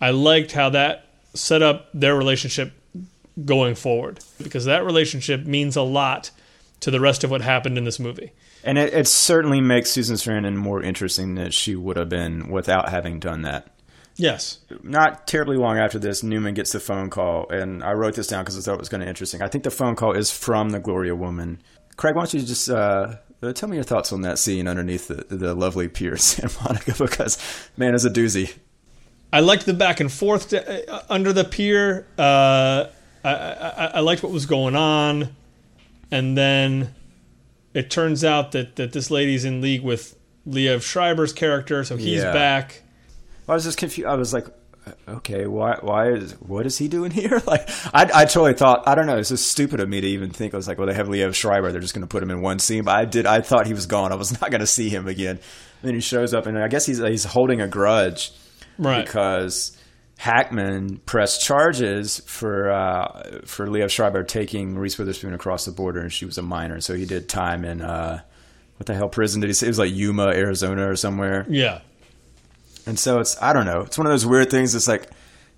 [0.00, 2.72] I liked how that set up their relationship
[3.44, 6.30] going forward because that relationship means a lot
[6.80, 8.32] to the rest of what happened in this movie.
[8.64, 12.90] And it, it certainly makes Susan Sarandon more interesting than she would have been without
[12.90, 13.68] having done that.
[14.16, 14.58] Yes.
[14.82, 18.44] not terribly long after this, Newman gets the phone call, and I wrote this down
[18.44, 19.40] because I thought it was kind of interesting.
[19.40, 21.62] I think the phone call is from the Gloria woman.
[21.96, 25.08] Craig, why don't you just uh, uh, tell me your thoughts on that scene underneath
[25.08, 26.94] the, the lovely pier in Santa Monica?
[26.98, 27.38] Because
[27.76, 28.54] man, it's a doozy.
[29.32, 32.06] I liked the back and forth to, uh, under the pier.
[32.18, 32.86] Uh,
[33.24, 35.34] I, I, I liked what was going on,
[36.10, 36.94] and then
[37.72, 42.22] it turns out that, that this lady's in league with Liev Schreiber's character, so he's
[42.22, 42.32] Yeah.
[42.32, 42.82] back.
[43.48, 44.08] I was just confused.
[44.08, 44.50] I was like, uh,
[45.08, 45.78] okay, why?
[45.80, 47.40] Why is what is he doing here?
[47.46, 49.16] Like, I, I totally thought I don't know.
[49.18, 50.54] It's just stupid of me to even think.
[50.54, 51.70] I was like, well, they have Leo Schreiber.
[51.72, 52.84] They're just going to put him in one scene.
[52.84, 53.26] But I did.
[53.26, 54.12] I thought he was gone.
[54.12, 55.38] I was not going to see him again.
[55.82, 58.32] then he shows up, and I guess he's he's holding a grudge
[58.78, 59.04] Right.
[59.04, 59.76] because
[60.18, 66.12] Hackman pressed charges for uh, for Leo Schreiber taking Reese Witherspoon across the border, and
[66.12, 68.20] she was a minor, so he did time in uh,
[68.76, 69.66] what the hell prison did he say?
[69.66, 71.44] It was like Yuma, Arizona, or somewhere.
[71.48, 71.80] Yeah.
[72.86, 73.82] And so it's I don't know.
[73.82, 74.74] It's one of those weird things.
[74.74, 75.10] It's like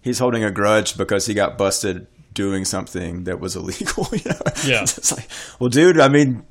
[0.03, 4.09] he's holding a grudge because he got busted doing something that was illegal.
[4.13, 4.41] You know?
[4.65, 4.83] Yeah.
[4.83, 5.99] It's like, well, dude.
[6.01, 6.45] I mean,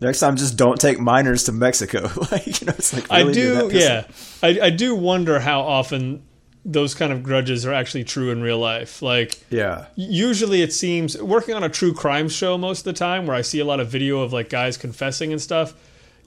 [0.00, 2.10] next time just don't take minors to Mexico.
[2.30, 4.06] like, you know, it's like I really, dude, do, yeah.
[4.42, 6.22] I, I do wonder how often
[6.64, 9.00] those kind of grudges are actually true in real life.
[9.00, 9.86] Like, yeah.
[9.96, 13.40] usually it seems working on a true crime show most of the time where I
[13.40, 15.74] see a lot of video of like guys confessing and stuff.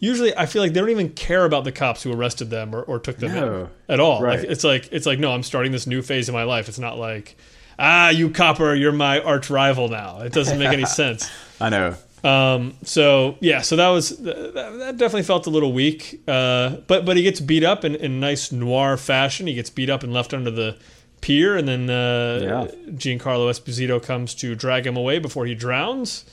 [0.03, 2.81] Usually, I feel like they don't even care about the cops who arrested them or,
[2.83, 3.69] or took them No.
[3.87, 4.21] in at all.
[4.21, 4.39] Right.
[4.39, 6.67] Like, it's like it's like no, I'm starting this new phase of my life.
[6.67, 7.37] It's not like
[7.79, 10.19] ah, you copper, you're my arch rival now.
[10.19, 11.31] It doesn't make any sense.
[11.61, 11.95] I know.
[12.21, 16.21] Um, so yeah, so that was that, that definitely felt a little weak.
[16.27, 19.47] Uh, but but he gets beat up in, in nice noir fashion.
[19.47, 20.75] He gets beat up and left under the
[21.21, 22.91] pier, and then uh, Yeah.
[22.91, 26.25] Giancarlo Esposito comes to drag him away before he drowns,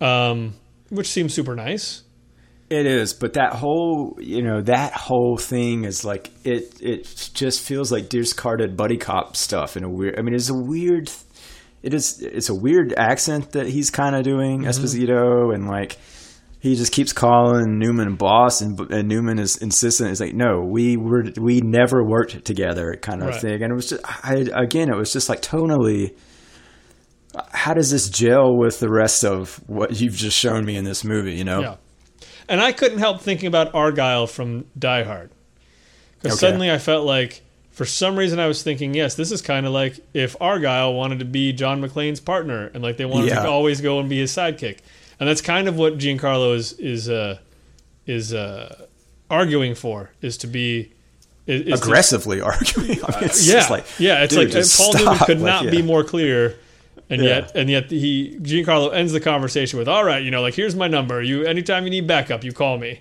[0.00, 0.54] um,
[0.90, 2.02] which seems super nice.
[2.74, 6.80] It is, but that whole you know that whole thing is like it.
[6.80, 10.18] It just feels like discarded buddy cop stuff in a weird.
[10.18, 11.10] I mean, it's a weird.
[11.82, 12.20] It is.
[12.20, 14.68] It's a weird accent that he's kind of doing mm-hmm.
[14.68, 15.98] Esposito, and like
[16.64, 20.10] he just keeps calling Newman boss, and, and Newman is insistent.
[20.10, 23.40] It's like, no, we were we never worked together, kind of Right.
[23.40, 23.62] thing.
[23.62, 26.16] And it was just, I, again, it was just like tonally.
[27.50, 31.04] How does this gel with the rest of what you've just shown me in this
[31.04, 31.34] movie?
[31.34, 31.76] You know, Yeah,
[32.48, 35.30] and I couldn't help thinking about Argyle from Die Hard
[36.20, 36.46] because Okay.
[36.46, 37.42] suddenly I felt like.
[37.72, 41.18] For some reason, I was thinking, yes, this is kind of like if Argyle wanted
[41.18, 43.42] to be John McClane's partner, and like they wanted Yeah.
[43.42, 44.78] to always go and be his sidekick.
[45.18, 47.38] and that's kind of what Giancarlo is is uh,
[48.06, 48.86] is uh,
[49.28, 50.92] arguing for is to be
[51.48, 53.00] is, is to- Aggressively arguing.
[53.04, 54.22] I mean, it's yeah, just like, yeah.
[54.22, 55.00] It's dude, like uh, Paul stop.
[55.00, 55.70] Newman could Like, not yeah.
[55.72, 56.56] be more clear,
[57.10, 57.28] and Yeah.
[57.28, 60.74] yet and yet he Giancarlo ends the conversation with, "All right, you know, like here's
[60.74, 61.22] my number.
[61.22, 63.00] You anytime you need backup, you call me."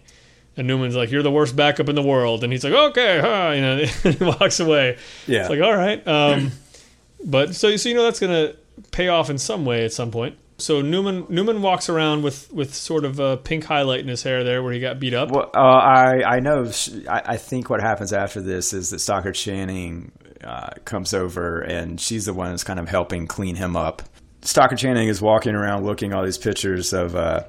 [0.55, 3.53] And Newman's like, "You're the worst backup in the world," and he's like, "Okay," huh,
[3.55, 4.97] you know, and he walks away.
[5.27, 5.41] Yeah.
[5.41, 6.51] It's like, all right, um,
[7.25, 8.53] but so so you know that's gonna
[8.91, 10.37] pay off in some way at some point.
[10.59, 14.43] So Newman Newman walks around with with sort of a pink highlight in his hair
[14.43, 15.31] there where he got beat up.
[15.31, 16.69] Well, uh, I I know.
[17.09, 20.11] I, I think what happens after this is that Stockard Channing
[20.43, 24.01] uh, comes over, and she's the one that's kind of helping clean him up.
[24.41, 27.43] Stockard Channing is walking around looking all these pictures of uh,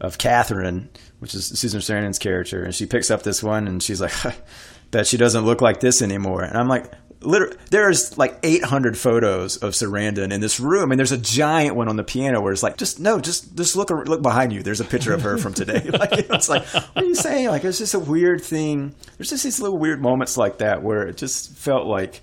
[0.00, 4.00] of Catherine, which is Susan Sarandon's character, and she picks up this one, and she's
[4.00, 4.12] like,
[4.90, 6.92] "Bet she doesn't look like this anymore." And I'm like.
[7.24, 11.88] Literally, there's like 800 photos of Sarandon in this room, and there's a giant one
[11.88, 14.62] on the piano where it's like, just no, just just look look behind you.
[14.62, 15.80] There's a picture of her from today.
[15.98, 17.48] like it's like, what are you saying?
[17.48, 18.94] Like it's just a weird thing.
[19.18, 22.20] There's just these little weird moments like that where it just felt like,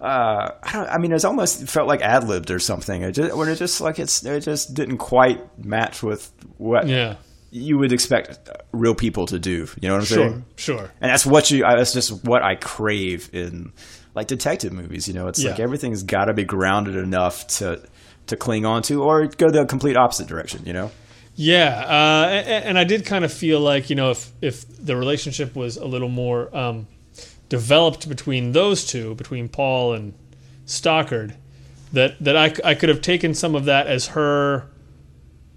[0.00, 0.88] uh, I don't.
[0.88, 3.02] I mean, it's almost felt like ad libbed or something.
[3.02, 7.16] It just when it just like it's it just didn't quite match with what Yeah,
[7.52, 8.38] you would expect
[8.72, 9.68] real people to do.
[9.80, 10.44] You know what I'm sure, saying?
[10.56, 10.78] sure.
[10.78, 10.92] sure.
[11.00, 11.62] And that's what you.
[11.62, 13.72] That's just what I crave in
[14.14, 15.08] like detective movies.
[15.08, 17.82] You know, it's like everything's got to be grounded enough to
[18.26, 20.62] to cling on to, or go the complete opposite direction.
[20.64, 20.90] You know?
[21.34, 24.96] Yeah, uh, and, and I did kind of feel like you know if if the
[24.96, 26.86] relationship was a little more um,
[27.48, 30.14] developed between those two, between Paul and
[30.66, 31.34] Stockard,
[31.92, 34.68] that that I, I could have taken some of that as her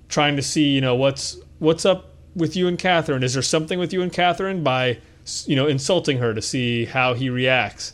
[0.07, 3.23] trying to see you know what's what's up with you and Catherine.
[3.23, 4.99] Is there something with you and Catherine by
[5.45, 7.91] you know insulting her to see how he reacts?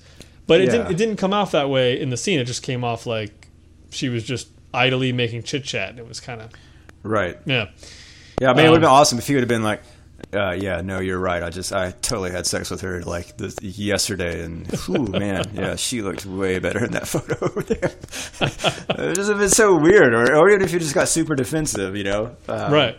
[0.52, 0.72] But it Yeah.
[0.72, 2.40] didn't it didn't come off that way in the scene.
[2.40, 3.48] It just came off like
[3.90, 5.98] she was just idly making chit chat.
[5.98, 6.50] It was kind of
[7.04, 7.38] Right.
[7.46, 7.68] yeah.
[8.42, 8.52] Yeah.
[8.52, 9.82] I mean, it would have been Um, awesome if he would have been like.
[10.34, 11.42] Uh, yeah, no, you're right.
[11.42, 15.76] I just, I totally had sex with her like this yesterday, and whew, man, yeah,
[15.76, 17.92] she looked way better in that photo over there.
[19.10, 21.96] it just have been so weird, or, or even if you just got super defensive,
[21.98, 22.36] you know?
[22.48, 22.98] Um, Right.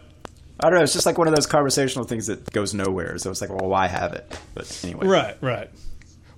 [0.59, 0.83] I don't know.
[0.83, 3.17] It's just like one of those conversational things that goes nowhere.
[3.19, 4.38] So it's like, well, why have it?
[4.55, 5.71] But anyway, Right, right.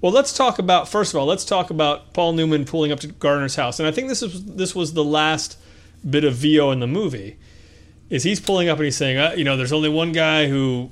[0.04, 3.06] Well, let's talk about first of all, let's talk about Paul Newman pulling up to
[3.06, 5.58] Gardner's house, and I think this is this was the last
[6.06, 7.38] bit of VO in the movie.
[8.10, 10.90] Is he's pulling up and he's saying, uh, you know, there's only one guy who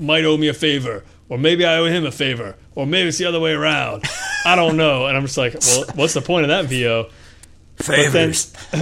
[0.00, 3.18] might owe me a favor, or maybe I owe him a favor, or maybe it's
[3.18, 4.02] the other way around.
[4.44, 5.06] I don't know.
[5.06, 7.10] And I'm just like, well, what's the point of that VO?
[7.86, 8.32] But then,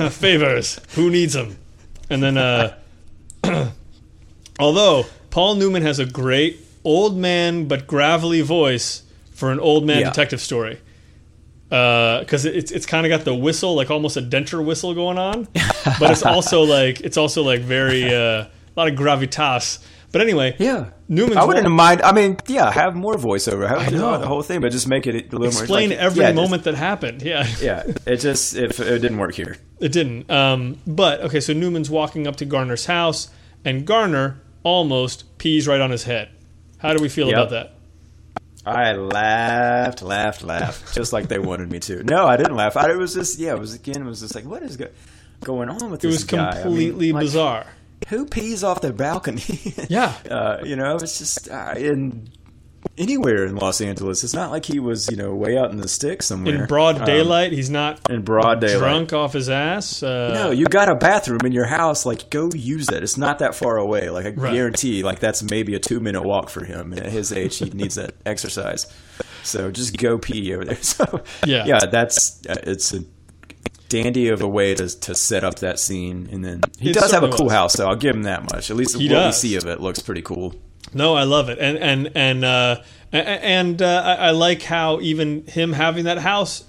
[0.08, 0.80] favors.
[0.94, 1.58] Who needs them?
[2.08, 2.78] And then, uh,
[4.58, 9.02] although Paul Newman has a great old man but gravelly voice
[9.42, 10.11] for an old man Yeah.
[10.11, 10.78] detective story,
[11.68, 15.48] because it's it's kind of got the whistle, like almost a denture whistle going on,
[15.98, 19.85] but it's also like it's also like very uh, a lot of gravitas.
[20.12, 20.90] But anyway, Yeah.
[21.09, 22.02] Newman's I wouldn't wa- mind.
[22.02, 23.66] I mean, yeah, have more voiceover.
[23.66, 24.18] Have I know.
[24.18, 25.62] the whole thing, but just make it a little more.
[25.62, 27.22] explain like, every yeah, just- moment that happened.
[27.22, 27.46] Yeah.
[27.61, 29.57] yeah, it just it, it didn't work here.
[29.81, 30.31] It didn't.
[30.31, 33.31] Um, but okay, so Newman's walking up to Garner's house,
[33.64, 36.28] and Garner almost pees right on his head.
[36.78, 37.35] How do we feel Yep.
[37.37, 37.74] about that?
[38.64, 42.05] I laughed, laughed, laughed, just like they wanted me to.
[42.05, 42.77] No, I didn't laugh.
[42.77, 44.90] I, it was just yeah, it was again, it was just like what is go-
[45.40, 46.51] going on with It this was guy?
[46.51, 47.66] I mean, completely like, bizarre.
[48.09, 49.42] Who pees off the balcony?
[49.88, 50.14] Yeah.
[50.31, 52.29] uh, you know, it's just uh, in
[52.98, 54.22] anywhere in Los Angeles.
[54.24, 56.98] It's not like he was you know way out in the sticks somewhere In broad
[56.98, 58.78] Um, daylight, he's not in broad daylight.
[58.78, 60.02] drunk off his ass.
[60.02, 62.04] Uh, No, you got a bathroom in your house.
[62.06, 63.02] Like, go use it.
[63.02, 64.10] It's not that far away.
[64.10, 64.52] Like, I Right.
[64.54, 66.92] guarantee, like that's maybe a two minute walk for him.
[66.92, 68.86] And at his age, he needs that exercise.
[69.42, 70.76] So just go pee over there.
[70.82, 71.64] So Yeah.
[71.66, 73.00] yeah, that's uh, it's a
[73.88, 76.28] dandy of a way to to set up that scene.
[76.32, 77.52] And then he It does have a cool was.
[77.54, 78.70] house, so I'll give him that much.
[78.70, 79.42] At least He what does.
[79.42, 80.54] we see of it looks pretty cool.
[80.94, 85.46] No, I love it, and and and uh, and uh, I, I like how even
[85.46, 86.64] him having that house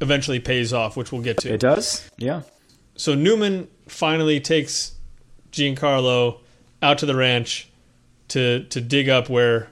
[0.00, 1.52] eventually pays off, which we'll get to.
[1.52, 2.42] It does, yeah.
[2.96, 4.92] So Newman finally takes
[5.52, 6.38] Giancarlo
[6.82, 7.68] out to the ranch
[8.28, 9.70] to to dig up where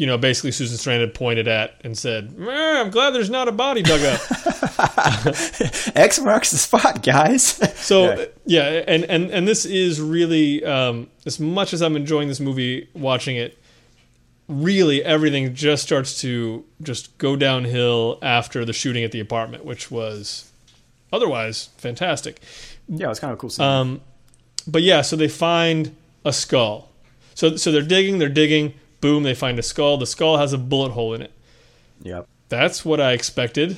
[0.00, 3.52] you know basically Susan Strand pointed at and said, "Eh, "I'm glad there's not a
[3.52, 4.20] body dug up."
[5.94, 7.60] X marks the spot, guys.
[7.80, 8.24] So Yeah.
[8.46, 12.88] yeah, and and and this is really um, as much as I'm enjoying this movie,
[12.94, 13.58] watching it.
[14.48, 19.90] Really, everything just starts to just go downhill after the shooting at the apartment, which
[19.90, 20.50] was
[21.12, 22.40] otherwise fantastic.
[22.88, 23.64] yeah, it's kind of a cool scene.
[23.64, 24.00] Um,
[24.66, 26.88] but yeah, so they find a skull.
[27.34, 28.74] So so they're digging, they're digging.
[29.00, 29.96] Boom, they find a skull.
[29.96, 31.32] The skull has a bullet hole in it.
[32.02, 32.26] yep.
[32.48, 33.76] That's what I expected.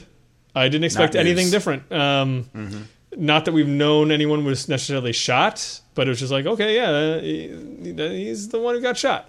[0.54, 1.50] I didn't expect Not anything news.
[1.50, 1.92] different.
[1.92, 6.74] Um, Not that we've known anyone was necessarily shot but it was just like, okay,
[6.76, 7.92] yeah, he,
[8.24, 9.28] he's the one who got shot.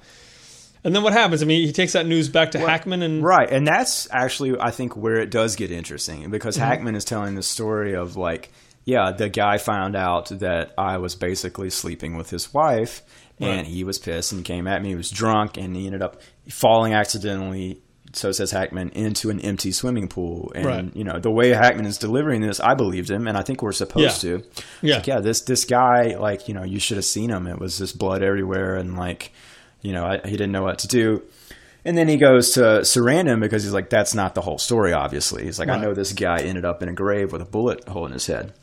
[0.85, 1.41] And then what happens?
[1.43, 4.71] I mean, he takes that news back to Hackman and Right, and that's actually I
[4.71, 6.65] think where it does get interesting because Mm-hmm.
[6.65, 8.49] Hackman is telling the story of like,
[8.85, 13.01] yeah, the guy found out that I was basically sleeping with his wife,
[13.39, 14.89] and he was pissed and came at me.
[14.89, 17.81] He was drunk, and he ended up falling accidentally.
[18.15, 20.95] So says Hackman into an empty swimming pool, and Right.
[20.95, 23.71] you know the way Hackman is delivering this, I believed him, and I think we're
[23.71, 24.37] supposed Yeah.
[24.37, 24.43] to.
[24.83, 24.95] Yeah.
[24.97, 27.47] Like, yeah, this this guy, like you know, you should have seen him.
[27.47, 29.31] It was just blood everywhere, and like,
[29.81, 31.23] you know, I, he didn't know what to do.
[31.85, 35.43] And then he goes to Sarandon because he's like, that's not the whole story, obviously.
[35.45, 38.05] He's like, I know this guy ended up in a grave with a bullet hole
[38.05, 38.53] in his head.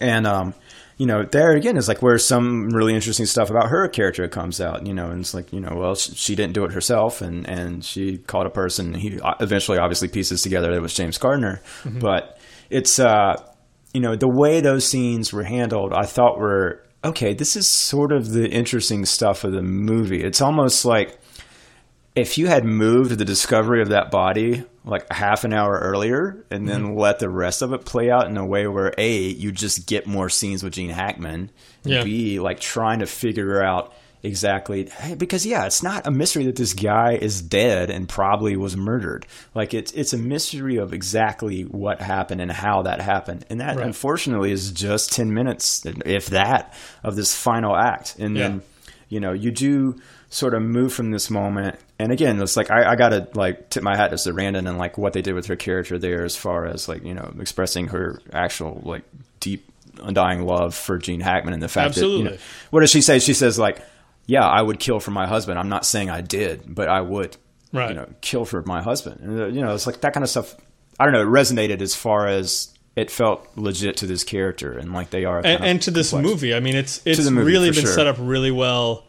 [0.00, 0.54] And, um,
[0.96, 4.60] you know, there again is like where some really interesting stuff about her character comes
[4.60, 7.22] out, you know, and it's like, you know, well, she, she didn't do it herself
[7.22, 8.94] and, and she called a person.
[8.94, 11.60] He uh, eventually obviously pieces together that it was James Garner.
[12.00, 12.38] But
[12.70, 13.34] it's, uh,
[13.92, 18.12] you know, the way those scenes were handled, I thought were, okay, this is sort
[18.12, 20.22] of the interesting stuff of the movie.
[20.22, 21.19] It's almost like,
[22.16, 26.44] if you had moved the discovery of that body like a half an hour earlier
[26.50, 26.98] and then Mm-hmm.
[26.98, 30.06] let the rest of it play out in a way where a you just get
[30.06, 31.50] more scenes with Gene Hackman
[31.84, 32.02] Yeah.
[32.02, 33.92] b like trying to figure out
[34.22, 38.54] exactly hey, because yeah it's not a mystery that this guy is dead and probably
[38.56, 43.46] was murdered like it's it's a mystery of exactly what happened and how that happened
[43.48, 43.86] and that Right.
[43.86, 48.48] unfortunately is just 10 minutes if that of this final act and Yeah.
[48.48, 48.62] then
[49.08, 49.96] you know, you do
[50.28, 51.76] sort of move from this moment.
[52.00, 54.96] And again, it's like I, I gotta like tip my hat to Sarandon and like
[54.96, 58.20] what they did with her character there, as far as like you know expressing her
[58.32, 59.02] actual like
[59.40, 59.70] deep,
[60.02, 62.36] undying love for Gene Hackman and the fact that you know
[62.70, 63.18] what does she say?
[63.18, 63.80] She says like,
[64.26, 65.58] "Yeah, I would kill for my husband.
[65.58, 67.36] I'm not saying I did, but I would,
[67.72, 67.90] Right.
[67.90, 70.30] you know, kill for my husband." And uh, you know, it's like that kind of
[70.30, 70.56] stuff.
[70.98, 71.22] I don't know.
[71.22, 75.38] It resonated as far as it felt legit to this character and like they are
[75.38, 76.30] and, and to this complex.
[76.34, 76.54] movie.
[76.54, 77.92] I mean, it's it's movie, really been sure.
[77.92, 79.04] set up really well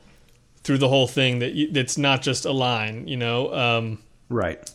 [0.64, 1.40] through the whole thing.
[1.40, 3.54] That you, that's not just a line, you know.
[3.54, 4.70] Um, right?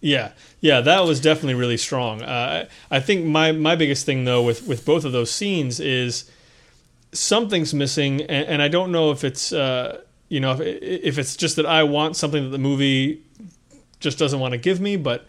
[0.00, 2.22] yeah, yeah, that was definitely really strong.
[2.22, 5.80] Uh, I I think my my biggest thing though with with both of those scenes
[5.80, 6.30] is
[7.12, 11.36] something's missing, and, and I don't know if it's uh, you know if if it's
[11.36, 13.22] just that I want something that the movie
[14.00, 15.26] just doesn't want to give me, but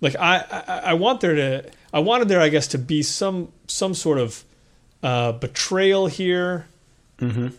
[0.00, 3.52] like I, I I want there to I wanted there I guess to be some
[3.66, 4.44] some sort of
[5.02, 6.66] uh, betrayal here.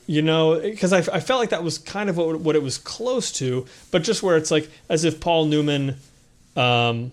[0.08, 2.78] You know, because I, I felt like that was kind of what what it was
[2.80, 5.98] close to, but just where it's like as if Paul Newman
[6.56, 7.12] um,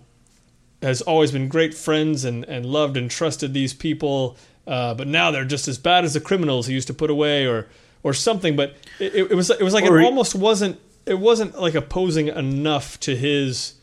[0.82, 5.30] has always been great friends and, and loved and trusted these people, uh, but now
[5.30, 7.66] they're just as bad as the criminals he used to put away, or
[8.02, 8.56] or something.
[8.56, 11.74] But it, it was it was like Or it he- almost wasn't it wasn't like
[11.74, 13.74] opposing enough to his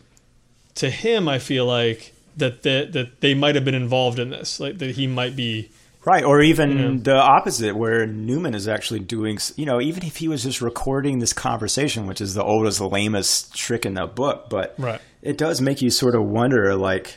[0.76, 1.28] to him.
[1.28, 4.92] I feel like that that that they might have been involved in this, like that
[4.96, 5.70] he might be.
[6.06, 6.92] Right, or even Yeah.
[7.02, 11.20] the opposite, where Newman is actually doing, you know, even if he was just recording
[11.20, 15.02] this conversation, which is the oldest, lamest trick in the book, but Right.
[15.24, 17.16] it does make you sort of wonder, like,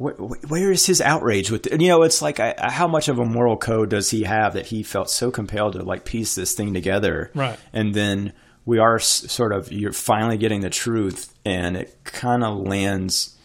[0.00, 1.66] wh- wh- where is his outrage with?
[1.66, 4.54] And you know, it's like, I, how much of a moral code does he have
[4.54, 7.58] that he felt so compelled to like piece this thing together, Right.
[7.72, 8.32] And then
[8.64, 13.35] we are sort of you're finally getting the truth, and it kind of lands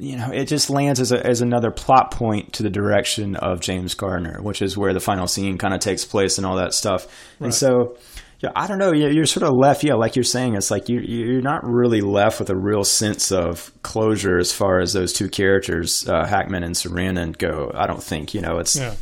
[0.00, 3.60] you know, it just lands as, a, as another plot point to the direction of
[3.60, 6.72] James Garner, which is where the final scene kind of takes place and all that
[6.72, 7.06] stuff.
[7.38, 7.46] Right.
[7.46, 7.98] And so,
[8.40, 8.92] yeah, I don't know.
[8.92, 12.00] You're, you're sort of left, yeah, like you're saying, it's like you, you're not really
[12.00, 16.62] left with a real sense of closure as far as those two characters, uh, Hackman
[16.62, 17.70] and Sarandon, go.
[17.74, 18.76] I don't think, you know, it's.
[18.76, 18.94] Yeah.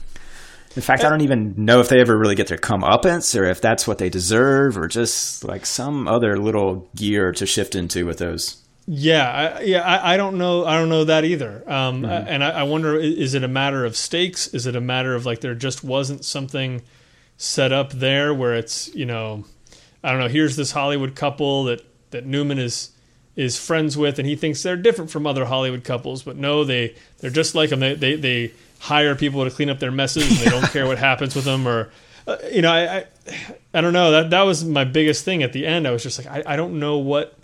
[0.76, 3.60] In fact, I don't even know if they ever really get their comeuppance or if
[3.60, 8.18] that's what they deserve or just like some other little gear to shift into with
[8.18, 8.62] those.
[8.90, 10.64] Yeah, I, yeah, I, I don't know.
[10.64, 11.62] I don't know that either.
[11.70, 12.28] Um, Mm-hmm.
[12.28, 14.48] and I, I wonder, is it a matter of stakes?
[14.54, 16.80] Is it a matter of like there just wasn't something
[17.36, 19.44] set up there where it's you know,
[20.02, 20.28] I don't know.
[20.28, 22.90] Here's this Hollywood couple that that Newman is
[23.36, 26.94] is friends with, and he thinks they're different from other Hollywood couples, but no, they
[27.18, 27.80] they're just like them.
[27.80, 30.96] They they, they hire people to clean up their messes, and they don't care what
[30.98, 31.90] happens with them, or
[32.26, 33.04] uh, you know, I, I
[33.74, 34.12] I don't know.
[34.12, 35.86] That that was my biggest thing at the end.
[35.86, 37.34] I was just like, I, I don't know what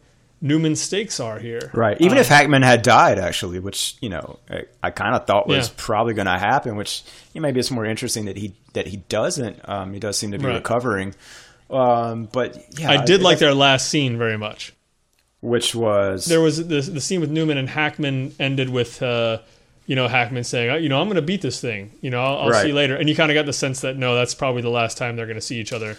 [0.45, 1.71] Newman's stakes are here.
[1.73, 1.99] Right.
[2.01, 5.69] Even if Hackman had died, actually, which you know I, I kind of thought was
[5.69, 5.75] Yeah.
[5.79, 6.77] probably going to happen.
[6.77, 9.67] Which you know, maybe it's more interesting that he that he doesn't.
[9.69, 10.55] Um, he does seem to be Right.
[10.57, 11.15] recovering.
[11.71, 14.75] Um, but yeah, I did like their last scene very much.
[15.41, 19.39] which was There was the the scene with Newman and Hackman ended with uh,
[19.87, 21.91] you know Hackman saying, "Uh, you know, I'm going to beat this thing.
[22.03, 22.63] You know, I'll, I'll Right.
[22.63, 22.97] see you later.
[22.97, 25.27] And you kind of got the sense that no, that's probably the last time they're
[25.27, 25.97] going to see each other.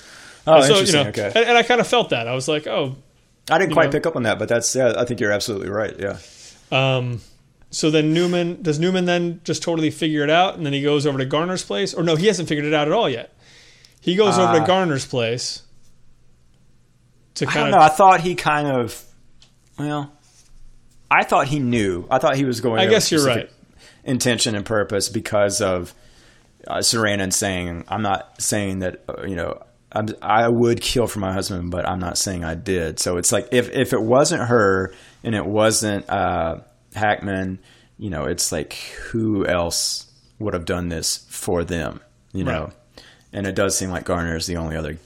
[0.48, 1.04] oh, And so, you interesting.
[1.04, 2.28] know, okay, and, and I kind of felt that.
[2.28, 2.96] I was like, oh,
[3.50, 4.94] I didn't quite know- pick up on that, but that's yeah.
[4.98, 5.96] I think you're absolutely right.
[6.00, 6.18] Yeah.
[6.72, 7.22] um,
[7.72, 11.06] so then Newman does Newman then just totally figure it out, and then he goes
[11.06, 13.34] over to Garner's place, or no, he hasn't figured it out at all yet.
[14.00, 15.64] He goes over to Uh, Garner's place
[17.36, 17.86] to I kind don't of know.
[17.86, 19.04] I thought he kind of,
[19.78, 20.12] well,
[21.12, 22.08] I thought he knew.
[22.10, 22.80] I thought he was going.
[22.80, 23.52] I guess you're specific
[24.04, 25.94] Intention and purpose because of
[26.68, 29.62] uh, Sarandon saying, "I'm not saying that uh, you know."
[29.96, 33.00] I'm, I would kill for my husband, but I'm not saying I did.
[33.00, 34.94] So it's like if if it wasn't her
[35.24, 36.58] and it wasn't uh,
[36.94, 37.60] Hackman,
[37.98, 40.08] you know, it's like who else
[40.40, 42.02] would have done this for them,
[42.34, 42.66] you know?
[42.66, 43.04] Right.
[43.32, 44.98] And it does seem like Garner is the only other,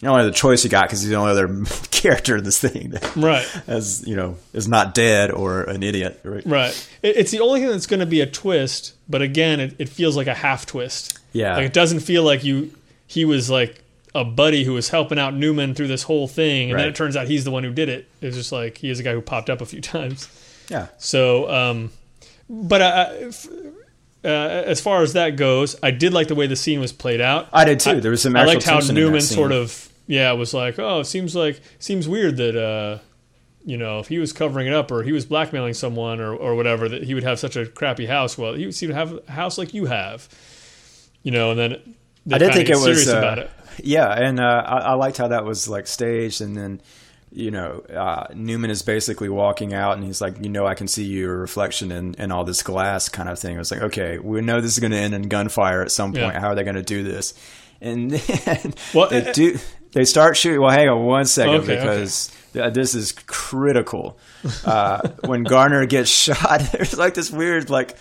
[0.00, 2.90] the only other choice he got because he's the only other character in this thing
[2.90, 3.46] that, right.
[3.68, 6.20] as you know, is not dead or an idiot.
[6.24, 6.44] Right?
[6.44, 6.88] Right.
[7.02, 10.16] It's the only thing that's going to be a twist, but again, it, it feels
[10.16, 11.18] like a half twist.
[11.32, 11.56] Yeah.
[11.56, 12.72] Like it doesn't feel like you
[13.06, 13.82] he was like
[14.14, 17.16] a buddy who was helping out Newman through this whole thing, and then it turns
[17.16, 18.08] out he's the one who did it.
[18.20, 20.28] It's just like he is a guy who popped up a few times.
[20.68, 20.88] Yeah.
[20.98, 21.90] So, um,
[22.48, 23.30] but I, I-
[24.24, 24.28] uh,
[24.66, 27.48] as far as that goes, I did like the way the scene was played out.
[27.52, 28.00] I did too.
[28.00, 30.78] There was some I liked how tension in that Newman sort of yeah was like,
[30.80, 32.98] oh, it seems like seems weird that uh,
[33.64, 36.56] you know if he was covering it up or he was blackmailing someone or or
[36.56, 38.36] whatever that he would have such a crappy house.
[38.36, 40.28] Well, he would seem to have a house like you have,
[41.22, 41.52] you know.
[41.52, 41.94] And then
[42.32, 43.50] I did think it was serious uh, about it.
[43.82, 46.80] Yeah, and uh, I, I liked how that was like staged, and then
[47.30, 50.88] you know uh, Newman is basically walking out, and he's like, you know, I can
[50.88, 53.56] see your reflection in, in all this glass, kind of thing.
[53.56, 56.12] It was like, okay, we know this is going to end in gunfire at some
[56.12, 56.34] point.
[56.34, 56.40] Yeah.
[56.40, 57.34] How are they going to do this?
[57.80, 58.10] And
[58.44, 59.58] then Well, they uh, do.
[59.92, 60.60] They start shooting.
[60.60, 61.80] Well, hang on one second Okay, okay.
[61.80, 64.18] because th- this is critical.
[64.64, 67.96] Uh, when Garner gets shot, there's like this weird like.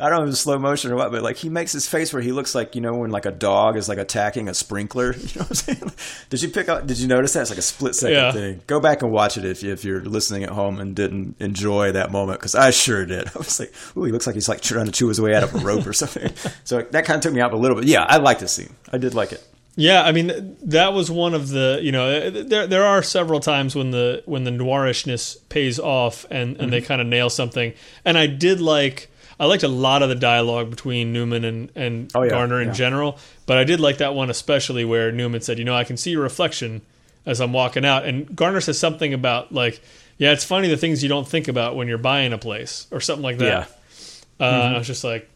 [0.00, 2.12] I don't know if it's slow motion or what, but like he makes his face
[2.12, 5.12] where he looks like you know when like a dog is like attacking a sprinkler.
[5.16, 5.92] You know what I'm saying?
[6.30, 6.86] Did you pick up?
[6.86, 7.42] Did you notice that?
[7.42, 8.32] It's like a split second Yeah.
[8.32, 8.62] thing.
[8.66, 11.92] Go back and watch it if you, if you're listening at home and didn't enjoy
[11.92, 13.28] that moment because I sure did.
[13.34, 15.44] I was like, ooh, he looks like he's like trying to chew his way out
[15.44, 16.32] of a rope or something.
[16.64, 17.86] So that kind of took me out a little bit.
[17.86, 18.74] Yeah, I like this scene.
[18.92, 19.46] I did like it.
[19.76, 23.74] Yeah, I mean that was one of the you know there there are several times
[23.74, 26.86] when the when the noirishness pays off and and they Mm-hmm.
[26.88, 27.72] kind of nail something,
[28.04, 29.08] and I did like
[29.42, 32.68] I liked a lot of the dialogue between Newman and and Oh, yeah, Garner in
[32.68, 32.74] yeah.
[32.74, 35.96] general, but I did like that one especially where Newman said, you know, I can
[35.96, 36.82] see your reflection
[37.26, 39.80] as I'm walking out, and Garner says something about like,
[40.18, 43.00] yeah, it's funny the things you don't think about when you're buying a place or
[43.00, 43.68] something like that.
[44.38, 44.46] Yeah.
[44.46, 44.74] Uh, Mm-hmm.
[44.74, 45.28] I was just like,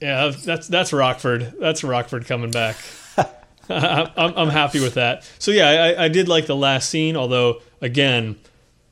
[0.00, 1.54] yeah, that's that's Rockford.
[1.60, 2.76] That's Rockford coming back.
[3.68, 5.28] I'm, I'm happy with that.
[5.38, 8.36] So yeah, I, I did like the last scene, although again,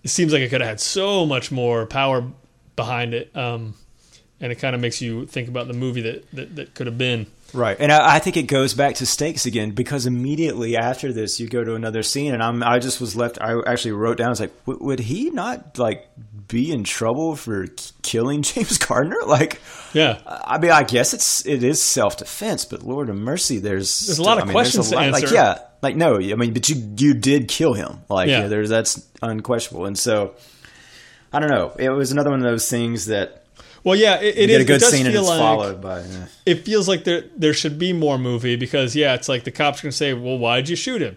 [0.04, 2.24] it seems like it could have had so much more power
[2.76, 3.74] behind it, um,
[4.40, 6.98] and it kind of makes you think about the movie that that, that could have
[6.98, 7.26] been.
[7.52, 11.40] Right, and I, I think it goes back to stakes again because immediately after this,
[11.40, 13.38] you go to another scene, and I'm I just was left.
[13.40, 14.28] I actually wrote down.
[14.28, 16.06] I was like, w- would he not like
[16.46, 19.16] be in trouble for k- killing James Garner?
[19.26, 19.60] Like,
[19.92, 24.06] Yeah, I mean, I guess it's it is self defense, but Lord of mercy, there's
[24.06, 25.26] There's a lot of I mean, questions a to answer.
[25.26, 27.98] Like, yeah, like no, I mean, but you you did kill him.
[28.08, 28.42] Like, Yeah.
[28.42, 30.36] yeah, there's that's unquestionable, and so
[31.32, 31.72] I don't know.
[31.76, 33.39] It was another one of those things that
[33.84, 34.62] well, yeah, it, it is.
[34.62, 36.00] a good it does scene and feel it's like followed by.
[36.00, 36.26] eh.
[36.46, 39.80] it feels like there there should be more movie because yeah, it's like the cops
[39.80, 41.16] are gonna say, well, why'd you shoot him?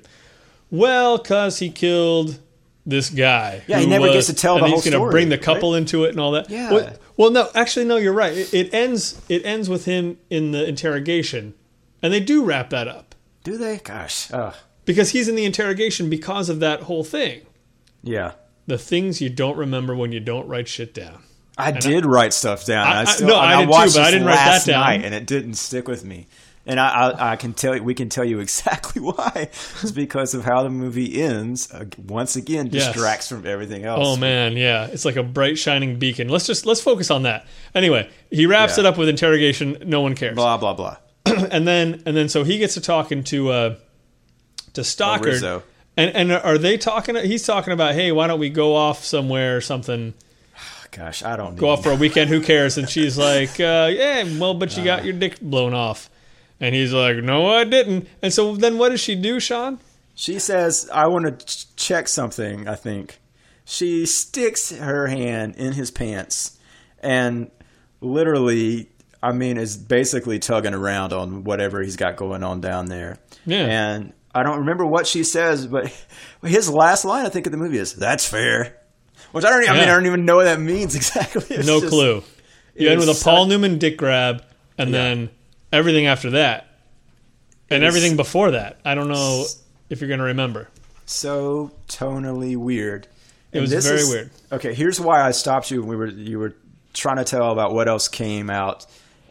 [0.72, 2.40] Well, cause he killed
[2.86, 3.62] this guy.
[3.68, 4.82] Yeah, he never gets to tell and story.
[4.82, 5.44] he's gonna bring the right?
[5.44, 6.50] couple into it and all that.
[6.50, 6.72] Yeah.
[6.72, 8.36] Well, well, no, actually, no, you're right.
[8.36, 9.22] It, it ends.
[9.30, 11.54] It ends with him in the interrogation,
[12.02, 13.78] and they do wrap that up Do they?
[13.78, 14.54] Gosh, uh,
[14.86, 17.42] because he's in the interrogation because of that whole thing.
[18.02, 18.34] yeah.
[18.66, 21.22] The things you don't remember when you don't write shit down.
[21.58, 22.88] I did write stuff down.
[22.88, 23.72] I- I, I- still, no, I did too.
[23.72, 24.80] But I didn't write that last down.
[24.82, 26.28] night, and it didn't stick with me.
[26.66, 29.50] And I, I, I can tell you, we can tell you exactly why.
[29.82, 31.72] It's because of how the movie ends.
[31.72, 32.86] Uh, once again, Yes.
[32.94, 34.00] distracts from everything else.
[34.02, 36.30] Oh man, yeah, it's like a bright shining beacon.
[36.30, 37.46] Let's just let's focus on that.
[37.76, 38.86] Anyway, he wraps Yeah.
[38.86, 39.78] it up with interrogation.
[39.86, 40.36] No one cares.
[40.36, 40.98] Blah blah blah.
[41.26, 43.76] and then and then so he gets to talking to uh
[44.74, 45.26] to Stockard.
[45.26, 45.64] Rizzo.
[45.98, 49.58] and and are they talking he's talking about, "Hey, why don't we go off somewhere
[49.58, 50.14] or something?
[50.96, 51.60] Gosh, I don't know.
[51.62, 54.84] Go off for a weekend, who cares?" And she's like, uh, "Yeah, well, but you
[54.84, 56.10] got your dick blown off."
[56.60, 59.80] And he's like, "No, I didn't." And so then what does she do, Sean?
[60.16, 63.20] She says, "I want to ch- check something." I think
[63.66, 66.58] she sticks her hand in his pants
[67.00, 67.50] and
[68.02, 68.90] literally,
[69.22, 73.20] I mean, is basically tugging around on whatever he's got going on down there.
[73.46, 73.66] Yeah.
[73.66, 75.94] And I don't remember what she says, but
[76.44, 78.78] his last line, I think, of the movie is "That's fair,"
[79.34, 79.70] which I don't.
[79.70, 81.44] I mean, I don't even know what that means exactly.
[81.58, 82.24] It's no just- clue.
[82.76, 84.44] You it end with a Paul such- Newman dick grab,
[84.78, 84.98] and Yeah.
[84.98, 85.30] then
[85.72, 86.68] everything after that,
[87.70, 88.80] and It everything before that.
[88.86, 89.46] I don't know
[89.90, 90.70] if you're going to remember.
[91.06, 93.08] so tonally weird.
[93.52, 94.32] It And was very is- weird.
[94.52, 96.56] Okay, here's why I stopped you when we were you were
[96.94, 98.86] trying to tell about what else came out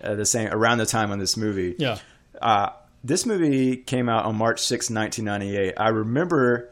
[0.04, 1.74] uh, the same around the time on this movie.
[1.78, 1.98] Yeah.
[2.40, 2.68] Uh,
[3.02, 5.74] this movie came out on March 6, 1998.
[5.76, 6.70] I remember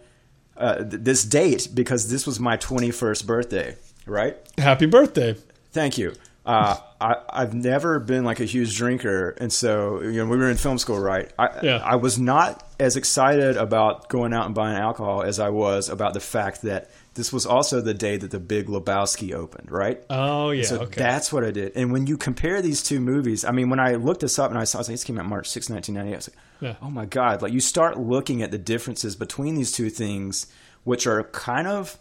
[0.60, 4.36] uh, th- this date because this was my 21st birthday, right?
[4.58, 5.34] Happy birthday.
[5.72, 6.14] Thank you.
[6.46, 10.50] Uh, I, I've never been like a huge drinker, and so you know we were
[10.50, 11.30] in film school, right?
[11.38, 11.76] I, Yeah.
[11.84, 16.14] I was not as excited about going out and buying alcohol as I was about
[16.14, 20.02] the fact that this was also the day that the Big Lebowski opened, right?
[20.08, 20.64] Oh yeah.
[20.64, 20.98] So okay.
[20.98, 21.72] that's what I did.
[21.76, 24.58] And when you compare these two movies, I mean, when I looked this up and
[24.58, 26.14] I saw, I was like, this came out March 6, 1998.
[26.14, 26.86] I was like, Yeah.
[26.86, 27.42] oh my God.
[27.42, 30.46] Like, you start looking at the differences between these two things,
[30.84, 31.98] which are kind of,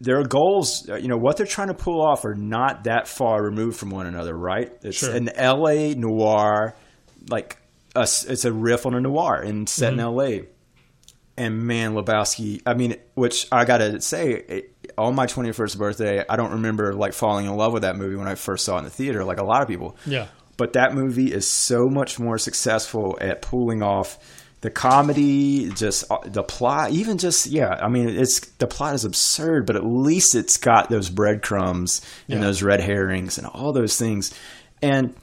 [0.00, 3.42] their goals, uh, you know, what they're trying to pull off are not that far
[3.42, 4.72] removed from one another, right?
[4.82, 5.14] It's Sure.
[5.14, 6.74] an LA noir,
[7.28, 7.58] like,
[7.94, 10.00] a, it's a riff on a noir and set Mm-hmm.
[10.00, 10.06] in
[10.40, 10.46] LA
[11.36, 12.60] and man, Lebowski.
[12.66, 16.92] I mean, which I gotta say, it, on my twenty first birthday, I don't remember
[16.94, 19.24] like falling in love with that movie when I first saw it in the theater,
[19.24, 19.96] like a lot of people.
[20.06, 20.26] Yeah.
[20.56, 24.18] But that movie is so much more successful at pulling off
[24.62, 27.70] the comedy, just uh, the plot, even just yeah.
[27.80, 32.40] I mean, it's the plot is absurd, but at least it's got those breadcrumbs and
[32.40, 32.46] Yeah.
[32.46, 34.32] those red herrings and all those things,
[34.82, 35.14] and.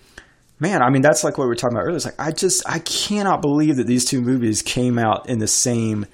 [0.59, 1.97] Man, I mean that's like what we were talking about earlier.
[1.97, 5.45] It's like I just I cannot believe that these two movies came out in the
[5.45, 6.07] same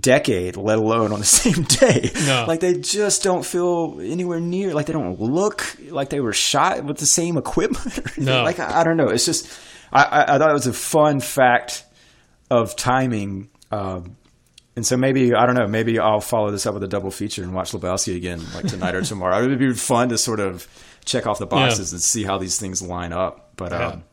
[0.00, 2.10] decade, let alone on the same day.
[2.26, 2.46] No.
[2.48, 6.82] Like they just don't feel anywhere near like they don't look like they were shot
[6.86, 8.16] with the same equipment.
[8.16, 8.42] No.
[8.42, 9.08] Like I, I don't know.
[9.08, 9.46] It's just
[9.92, 11.84] I, I, I thought it was a fun fact
[12.52, 13.48] of timing.
[13.70, 14.16] Um,
[14.76, 15.66] and so maybe I don't know.
[15.66, 18.94] Maybe I'll follow this up with a double feature and watch Lebowski again, like tonight
[18.94, 19.42] or tomorrow.
[19.42, 20.68] It would be fun to sort of
[21.04, 23.52] check off the boxes and see how these things line up.
[23.56, 24.04] But um,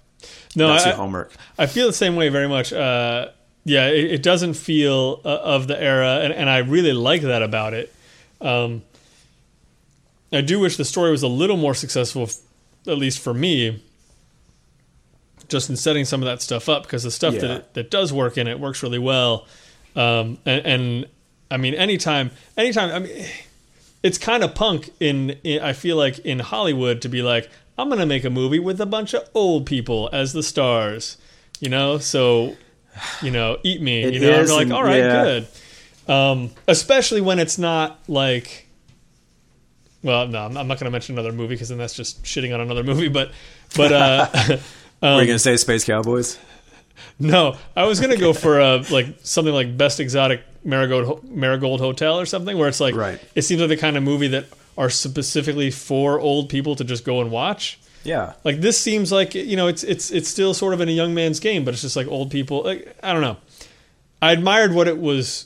[0.56, 1.34] No, that's I, your homework.
[1.58, 2.72] I feel the same way very much.
[2.72, 3.30] Uh,
[3.66, 7.44] yeah, it, it doesn't feel uh, of the era, and, and I really like that
[7.44, 7.94] about it.
[8.40, 8.84] Um,
[10.32, 12.30] I do wish the story was a little more successful,
[12.88, 13.84] at least for me,
[15.50, 18.14] just in setting some of that stuff up, because the stuff that it, that does
[18.14, 19.47] work in it works really well.
[19.95, 21.06] Um, and, and
[21.52, 23.26] I mean, anytime, anytime, I mean,
[24.04, 27.89] it's kind of punk in, in I feel like in Hollywood to be like, I'm
[27.89, 31.18] gonna make a movie with a bunch of old people as the stars,
[31.60, 31.97] you know.
[31.97, 32.56] So,
[33.22, 34.04] you know, eat me.
[34.04, 35.24] It you know, I'm like, all right, yeah.
[35.24, 35.47] good.
[36.14, 38.68] Um, especially when it's not like,
[40.04, 42.60] well, no, I'm I'm not gonna mention another movie because then that's just shitting on
[42.60, 43.08] another movie.
[43.08, 43.32] But,
[43.78, 44.28] but uh,
[45.02, 46.38] Were you gonna say Space Cowboys?
[47.20, 52.20] no, I was gonna go for uh, like something like Best Exotic Marigold Marigold Hotel
[52.20, 53.20] or something, where it's like Right.
[53.36, 54.45] it seems like the kind of movie that
[54.78, 57.80] are specifically for old people to just go and watch.
[58.04, 58.34] Yeah.
[58.45, 61.14] Like this seems like you know it's it's it's still sort of in a young
[61.14, 62.64] man's game, but it's just like old people.
[62.64, 63.38] Like, I don't know.
[64.22, 65.45] I admired what it was.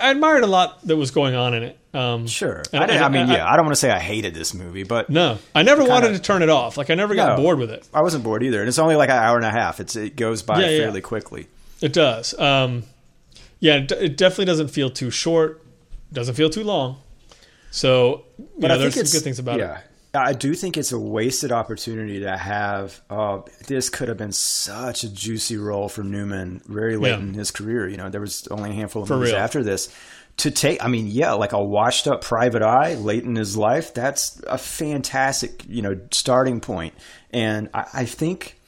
[0.00, 1.78] I admired a lot that was going on in it.
[1.94, 2.62] Um, Sure.
[2.72, 5.08] I, didn't- I mean, yeah, I don't want to say I hated this movie, but
[5.10, 6.76] No, I never Kinda- wanted to turn it off.
[6.76, 7.42] Like I never got No.
[7.44, 7.86] bored with it.
[7.94, 8.58] I wasn't bored either.
[8.60, 9.78] And it's only like an hour and a half.
[9.78, 10.78] It's it goes by Yeah, yeah.
[10.78, 11.46] fairly quickly.
[11.80, 12.36] It does.
[12.38, 12.82] Um,
[13.60, 15.62] yeah, it, it definitely doesn't feel too short.
[16.12, 16.96] Doesn't feel too long.
[17.70, 19.78] So, you But know, I there's think some good things about yeah.
[19.78, 19.84] it.
[20.14, 23.00] I do think it's a wasted opportunity to have.
[23.10, 27.18] Uh, this could have been such a juicy role for Newman very late Yeah.
[27.18, 27.88] in his career.
[27.88, 29.40] You know, there was only a handful of For movies real.
[29.42, 29.88] after this.
[30.38, 33.94] To take, I mean, yeah, like a washed up private eye late in his life.
[33.94, 36.94] That's a fantastic, you know, starting point.
[37.32, 38.58] And I, I think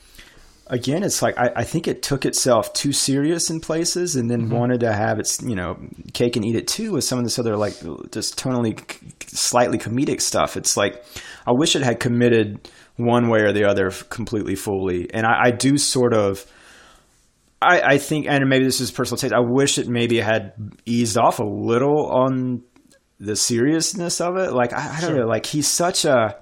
[0.68, 4.48] again, it's like I, I think it took itself too serious in places, and then
[4.50, 5.76] wanted to have its you know
[6.12, 7.74] cake and eat it too with some of this other like
[8.12, 8.78] just tonally
[9.28, 10.56] slightly comedic stuff.
[10.56, 11.04] It's like
[11.46, 15.50] I wish it had committed one way or the other completely fully, and I, I
[15.50, 16.44] do sort of.
[17.62, 19.32] I, I think, and maybe this is personal taste.
[19.32, 20.52] I wish it maybe had
[20.84, 22.62] eased off a little on
[23.18, 24.52] the seriousness of it.
[24.52, 25.20] Like I, I don't Sure.
[25.20, 25.26] know.
[25.26, 26.36] Like he's such a.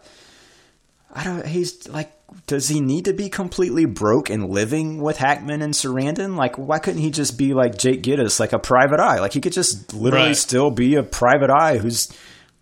[1.15, 1.47] I don't.
[1.47, 2.11] He's like.
[2.49, 6.35] Does he need to be completely broke and living with Hackman and Sarandon?
[6.37, 9.21] Like, why couldn't he just be like Jake Gittes, like a private eye?
[9.21, 10.37] Like, he could just literally Right.
[10.37, 12.13] still be a private eye who's.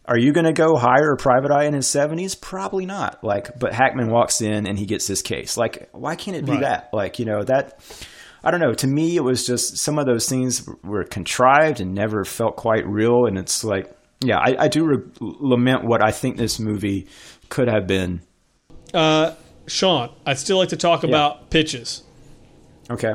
[0.05, 2.41] Are you going to go hire a private eye in his 70s?
[2.41, 3.23] Probably not.
[3.23, 5.57] Like, but Hackman walks in and he gets this case.
[5.57, 6.61] Like, why can't it be Right.
[6.63, 6.91] that?
[6.93, 7.81] Like, you know, that.
[8.43, 8.75] I don't know.
[8.75, 12.85] To me, it was just some of those things were contrived and never felt quite
[12.85, 13.27] real.
[13.27, 17.07] And it's like, yeah, I, I do re- lament what I think this movie
[17.49, 18.23] could have been.
[18.93, 19.35] Uh,
[19.69, 22.03] Sean, I'd still like to talk about pitches.
[22.91, 23.15] Okay.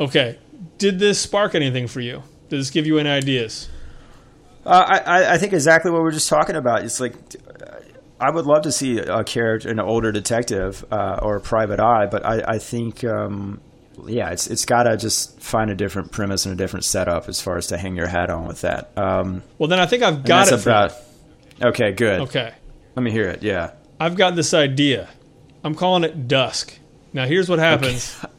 [0.00, 0.38] Okay,
[0.78, 2.22] did this spark anything for you?
[2.48, 3.68] Did this give you any ideas?
[4.64, 6.84] Uh, I, I- think exactly what we are just talking about.
[6.84, 7.14] It's like
[8.20, 12.06] I would love to see a character, an older detective uh, or a private eye,
[12.06, 13.60] but I, I think um,
[14.06, 17.40] yeah, it's it's got to just find a different premise and a different setup as
[17.40, 18.90] far as to hang your hat on with that.
[18.98, 20.60] Um, Well, then I think I've got it.
[20.62, 20.94] about.
[21.62, 22.20] Okay, good.
[22.22, 22.52] Okay.
[22.96, 23.42] Let me hear it.
[23.42, 23.70] Yeah.
[24.00, 25.08] I've got this idea.
[25.64, 26.76] I'm calling it Dusk.
[27.12, 28.18] Now, here's what happens.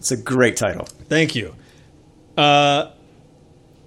[0.00, 0.86] It's a great title.
[1.08, 1.54] Thank you.
[2.36, 2.90] Uh,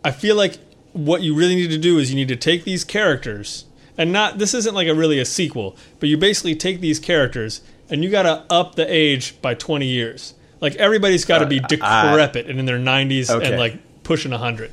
[0.05, 0.57] I feel like
[0.93, 3.65] what you really need to do is you need to take these characters,
[3.97, 7.61] and not this isn't like a really a sequel, but you basically take these characters
[7.89, 10.33] and you got to up the age by 20 years.
[10.61, 13.47] Like everybody's got to be decrepit and in their 90s Uh, Okay.
[13.47, 14.71] and like pushing 100.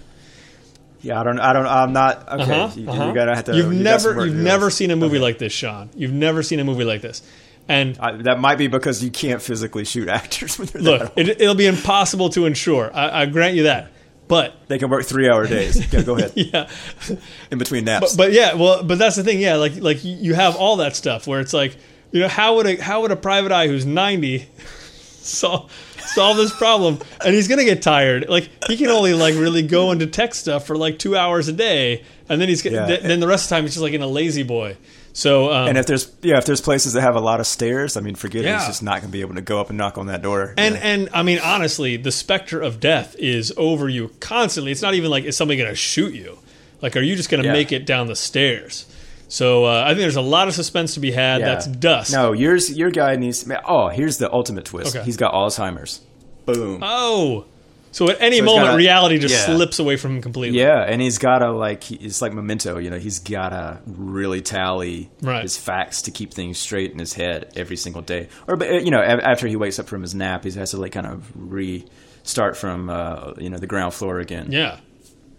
[1.03, 1.41] Yeah, I don't.
[1.41, 1.67] I don't.
[1.67, 2.29] I'm not.
[2.29, 3.07] Okay, Uh-huh, you, uh-huh.
[3.09, 3.57] you gotta have to.
[3.57, 5.23] You've you never you've never seen a movie Okay.
[5.23, 5.89] like this, Sean.
[5.97, 7.23] You've never seen a movie like this.
[7.71, 11.13] And I, that might be because you can't physically shoot actors when they're that look,
[11.17, 12.91] it, it'll be impossible to ensure.
[12.93, 13.93] I, I grant you that.
[14.27, 15.77] But They can work three hour days.
[15.93, 16.33] Yeah, go ahead.
[16.37, 16.69] yeah,
[17.51, 18.15] In between naps.
[18.17, 19.41] but yeah, well, but that's the thing.
[19.41, 21.77] Yeah, like like you have all that stuff where it's like,
[22.13, 24.49] you know, how would a how would a private eye who's ninety
[25.21, 25.73] solve
[26.15, 26.99] solve this problem?
[27.25, 28.29] And he's gonna get tired.
[28.29, 31.53] Like he can only like really go into tech stuff for like two hours a
[31.53, 32.87] day, and then he's Yeah.
[32.87, 34.77] th- then the rest of the time he's just like in a lazy boy.
[35.21, 37.99] So um, and if there's yeah, if there's places that have a lot of stairs,
[37.99, 38.49] I mean, forget it.
[38.49, 38.59] Yeah.
[38.59, 40.55] He's just not gonna be able to go up and knock on that door.
[40.57, 40.81] And Yeah.
[40.83, 44.73] and I mean honestly, the specter of death is over you constantly.
[44.73, 46.39] It's not even like is somebody going to shoot you?
[46.81, 47.53] Like, are you just going to Yeah.
[47.53, 48.87] make it down the stairs?
[49.29, 51.43] So uh, I think there's a lot of suspense to be had.
[51.43, 52.13] That's dust.
[52.13, 53.47] No, yours your guy needs.
[53.47, 54.97] man, Oh, here's the ultimate twist.
[54.97, 55.05] Okay.
[55.05, 56.01] He's got Alzheimer's.
[56.47, 56.81] Boom.
[56.83, 57.45] Oh,
[57.93, 59.55] so at any So moment, gotta- reality just yeah.
[59.55, 60.59] slips away from him completely.
[60.59, 62.99] Yeah, and he's gotta like he- it's like memento, you know.
[62.99, 65.43] He's gotta really tally Right.
[65.43, 68.29] his facts to keep things straight in his head every single day.
[68.47, 70.77] Or, but uh, you know, after he wakes up from his nap, he has to
[70.77, 74.49] like kind of restart from uh, you know the ground floor again.
[74.51, 74.79] Yeah.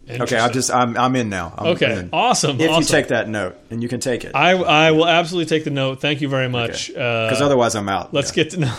[0.09, 1.53] Okay, I'm just I'm I'm in now.
[1.57, 2.09] I'm Okay, in.
[2.11, 2.81] awesome, If awesome.
[2.81, 5.69] you take that note, and you can take it, I I will absolutely take the
[5.69, 6.01] note.
[6.01, 6.87] Thank you very much.
[6.89, 8.13] because Uh, otherwise I'm out.
[8.13, 8.43] let's Yeah.
[8.43, 8.73] get to know.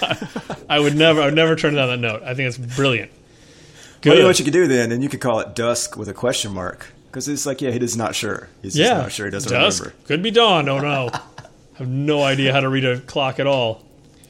[0.68, 2.22] I would never I would never turn down that note.
[2.22, 3.10] I think it's brilliant.
[3.10, 3.18] Well,
[4.00, 4.14] Good.
[4.14, 6.14] you know what you could do then, and you could call it dusk with a
[6.14, 8.48] question mark because it's like yeah, he is not sure.
[8.62, 8.98] He's just yeah.
[8.98, 9.26] not sure.
[9.26, 9.82] He doesn't Dusk.
[9.82, 10.02] remember.
[10.06, 10.68] Could be dawn.
[10.68, 11.10] Oh no.
[11.12, 11.20] I
[11.78, 13.84] have no idea how to read a clock at all.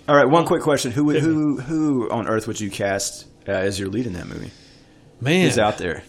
[0.09, 3.53] All right, one quick question: Who would- who who on earth would you cast uh,
[3.53, 4.51] as your lead in that movie?
[5.21, 5.45] Man.
[5.45, 6.03] Who's out there?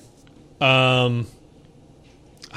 [0.61, 1.27] Um,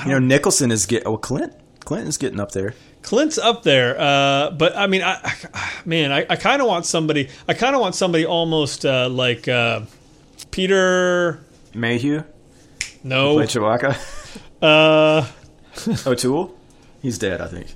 [0.05, 1.05] You know, Nicholson is get.
[1.07, 1.53] Oh, Clint.
[1.81, 2.75] Clinton's getting up there.
[3.03, 5.19] Clint's up there, uh, but I mean, I,
[5.53, 7.29] I man, I, I kind of want somebody.
[7.49, 9.81] I kind of want somebody almost uh, like uh,
[10.51, 11.41] Peter.
[11.75, 12.23] Mayhew,
[13.03, 13.97] No, play Chewbacca.
[14.63, 15.27] uh,
[16.11, 16.55] O'Toole,
[17.01, 17.67] he's dead, I think.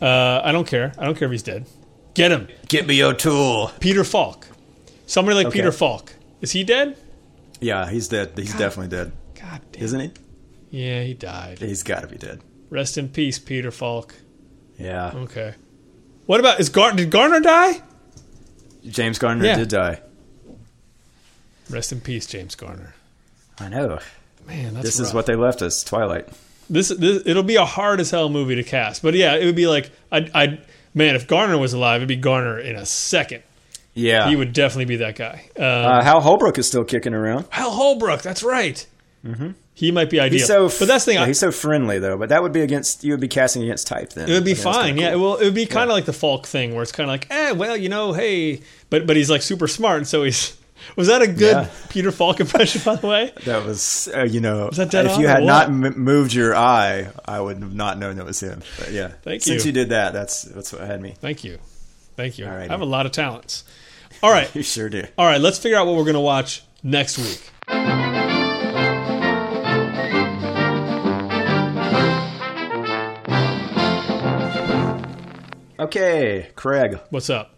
[0.00, 0.92] uh, I don't care.
[0.98, 1.66] I don't care if he's dead.
[2.14, 3.72] Get him, Get me O'Toole.
[3.80, 4.46] Peter Falk.
[5.06, 5.58] Somebody like Okay.
[5.58, 6.14] Peter Falk.
[6.40, 6.96] Is he dead?
[7.60, 8.32] Yeah, he's dead.
[8.36, 9.82] He's definitely dead, God damn.
[9.82, 10.10] isn't he?
[10.70, 11.58] Yeah, he died.
[11.58, 12.40] He's got to be dead.
[12.70, 14.14] Rest in peace, Peter Falk.
[14.78, 15.54] Yeah, Okay.
[16.26, 17.80] What about is Gar- did Garner die?
[18.86, 19.56] James Garner Yeah.
[19.56, 20.00] did die.
[21.70, 22.94] Rest in peace, James Garner.
[23.58, 23.98] I know.
[24.46, 25.82] Man, that's this is what they left us.
[25.82, 26.28] Twilight.
[26.70, 29.02] this, this it'll be a hard as hell movie to cast.
[29.02, 30.58] But yeah, it would be like I I
[30.94, 33.42] man, if Garner was alive, it'd be Garner in a second.
[33.94, 34.28] Yeah.
[34.28, 35.48] He would definitely be that guy.
[35.56, 37.46] Um, Uh, Hal Holbrook is still kicking around.
[37.50, 38.86] Hal Holbrook, that's right.
[39.24, 39.50] Mm-hmm.
[39.78, 40.38] He might be ideal.
[40.38, 40.68] He's so.
[40.70, 41.16] but that's the thing.
[41.18, 42.16] yeah, I, he's so friendly though.
[42.16, 43.04] But that would be against.
[43.04, 44.26] You would be casting against type then.
[44.26, 44.96] it would be I think that's fine.
[44.96, 45.20] Yeah, cool.
[45.22, 47.26] well, it would be kind of like the Falk thing, where it's kind of like,
[47.28, 50.56] eh, well, you know, hey, but but he's like super smart, and so he's.
[50.96, 51.68] Was that a good Yeah.
[51.88, 53.32] Peter Falk impression, by the way?
[53.44, 57.08] That was, uh, you know, that dead if you had not m- moved your eye,
[57.24, 58.60] I would have not known that was him.
[58.78, 59.52] But yeah, Thank since you.
[59.54, 61.14] Since you did that, that's that's what had me.
[61.18, 61.58] Thank you,
[62.16, 62.46] thank you.
[62.46, 62.68] All righty.
[62.68, 63.64] I have a lot of talents.
[64.22, 65.02] All right, You sure do.
[65.18, 65.40] all right.
[65.40, 67.50] Let's figure out what we're gonna watch next week.
[75.86, 77.54] Okay, Craig, What's up?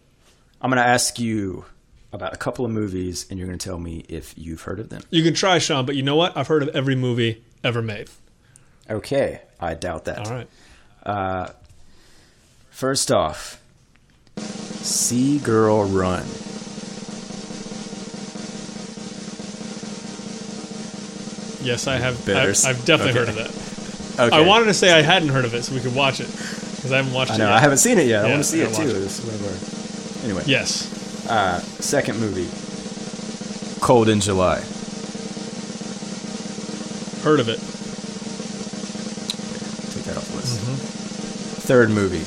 [0.60, 1.64] I'm going to ask you
[2.12, 4.90] about a couple of movies, and you're going to tell me if you've heard of
[4.90, 5.00] them.
[5.08, 6.36] You can try, Sean, but you know what?
[6.36, 8.10] I've heard of every movie ever made.
[8.90, 10.26] Okay, I doubt that.
[10.26, 10.48] All right.
[11.06, 11.48] Uh,
[12.68, 13.62] first off,
[14.36, 16.26] See Girl Run.
[21.66, 22.28] Yes, I have.
[22.28, 23.20] I've, I've definitely okay.
[23.20, 24.26] heard of that.
[24.26, 24.36] Okay.
[24.36, 26.28] I wanted to say I hadn't heard of it so we could watch it
[26.78, 27.44] because I haven't watched I it know.
[27.48, 27.54] yet.
[27.54, 28.24] I haven't seen it yet.
[28.24, 28.82] I want to see it too.
[28.82, 28.96] it.
[29.02, 30.24] It's one.
[30.24, 30.42] Anyway.
[30.46, 31.26] Yes.
[31.28, 32.48] Uh, second movie.
[33.80, 34.60] Cold in July.
[37.22, 37.58] Heard of it.
[39.92, 40.60] Take that off the list.
[40.60, 40.74] Mm-hmm.
[41.66, 42.24] Third movie.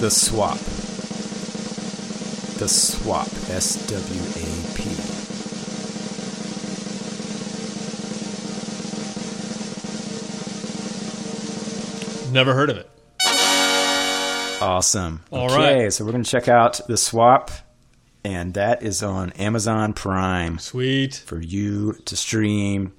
[0.00, 0.58] The Swap.
[2.58, 3.26] The Swap.
[3.50, 4.61] S W A
[12.32, 12.88] Never heard of it.
[14.60, 15.22] Awesome.
[15.30, 15.92] All okay, right.
[15.92, 17.50] so we're going to check out The Swap.
[18.24, 21.14] and that is on Amazon Prime Sweet.
[21.26, 22.92] for you to stream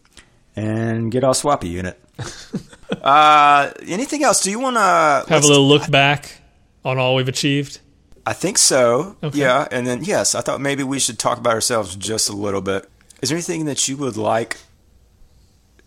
[0.55, 1.99] and get all swappy unit.
[3.01, 4.43] uh, anything else?
[4.43, 6.41] Do you want to Have a little look back
[6.84, 7.79] on all we've achieved.
[8.25, 9.15] I think so.
[9.23, 9.39] Okay.
[9.39, 12.61] Yeah, and then yes, I thought maybe we should talk about ourselves just a little
[12.61, 12.89] bit.
[13.21, 14.57] Is there anything that you would like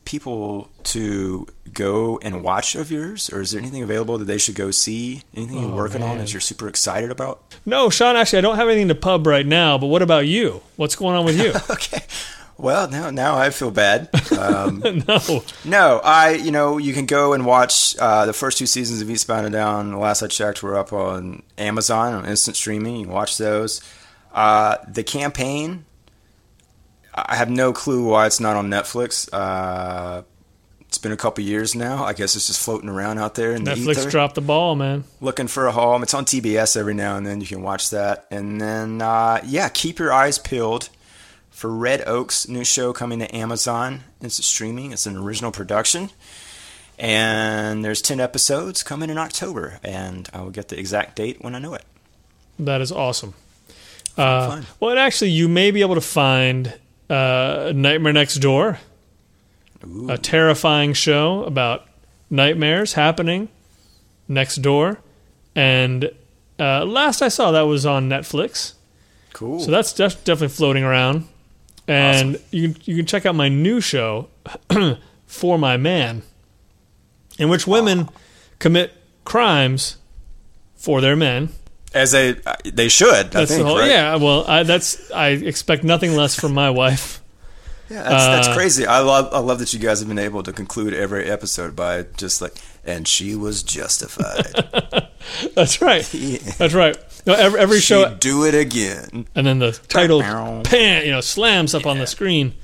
[0.07, 4.54] people to go and watch of yours, or is there anything available that they should
[4.54, 5.22] go see?
[5.34, 7.54] Anything you're Oh, working on that you're super excited about?
[7.66, 10.62] No, Sean, actually, I don't have anything to pub right now, but what about you?
[10.76, 11.52] What's going on with you?
[11.70, 12.00] Okay.
[12.59, 14.09] Well, now now I feel bad.
[14.32, 15.44] Um, no.
[15.66, 19.11] no, I you know you can go and watch uh, the first two seasons of
[19.11, 19.90] Eastbound and Down.
[19.90, 22.96] The last I checked, were up on Amazon on instant streaming.
[22.96, 23.82] You can watch those.
[24.32, 25.84] Uh, the campaign,
[27.17, 29.29] I have no clue why it's not on Netflix.
[29.33, 30.23] Uh,
[30.89, 32.05] it's been a couple years now.
[32.05, 34.75] I guess it's just floating around out there in the Netflix ether, dropped the ball,
[34.77, 35.05] man.
[35.21, 36.03] looking for a home.
[36.03, 37.41] It's on TBS every now and then.
[37.41, 40.89] You can watch that, and then uh, yeah, keep your eyes peeled
[41.51, 44.05] for Red Oak's new show coming to Amazon.
[44.21, 44.93] It's streaming.
[44.93, 46.11] It's an original production,
[46.99, 51.55] and there's ten episodes coming in October, and I will get the exact date when
[51.55, 51.85] I know it.
[52.59, 53.35] That is awesome.
[54.17, 56.73] Uh, well, and actually, you may be able to find
[57.09, 58.78] uh, Nightmare Next Door,
[60.09, 61.86] a terrifying show about
[62.30, 63.48] nightmares happening
[64.28, 64.98] next door.
[65.54, 66.11] And
[66.59, 68.74] uh, last I saw, that was on Netflix.
[69.32, 69.61] Cool.
[69.61, 71.28] So that's def- definitely floating around.
[71.88, 74.28] And you can you can check out my new show,
[75.26, 76.22] For My Man,
[77.38, 78.09] in which women
[78.59, 78.92] commit
[79.24, 79.96] crimes
[80.74, 81.50] for their men.
[81.97, 83.09] As they they should.
[83.14, 83.62] I That's think.
[83.62, 83.90] the whole, right?
[83.90, 84.16] yeah.
[84.16, 87.22] Well, I, that's I expect nothing less from my wife.
[87.88, 88.84] Yeah, that's, that's Uh, crazy.
[88.84, 92.07] I love I love that you guys have been able to conclude every episode by
[92.16, 94.44] just like, and she was justified.
[95.55, 96.03] That's right.
[96.14, 96.38] Yeah.
[96.59, 96.97] That's right.
[97.26, 99.28] No, every, every show, She'd do it again.
[99.36, 100.20] and then the title,
[100.64, 102.55] pan, you know, slams up on the screen,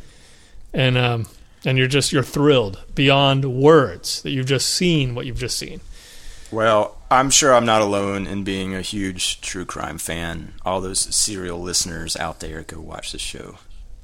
[0.74, 1.26] and um,
[1.64, 5.80] and you're just you're thrilled beyond words that you've just seen what you've just seen.
[6.51, 10.55] Well, I'm sure I'm not alone in being a huge true crime fan.
[10.65, 13.57] All those serial listeners out there, go watch the show.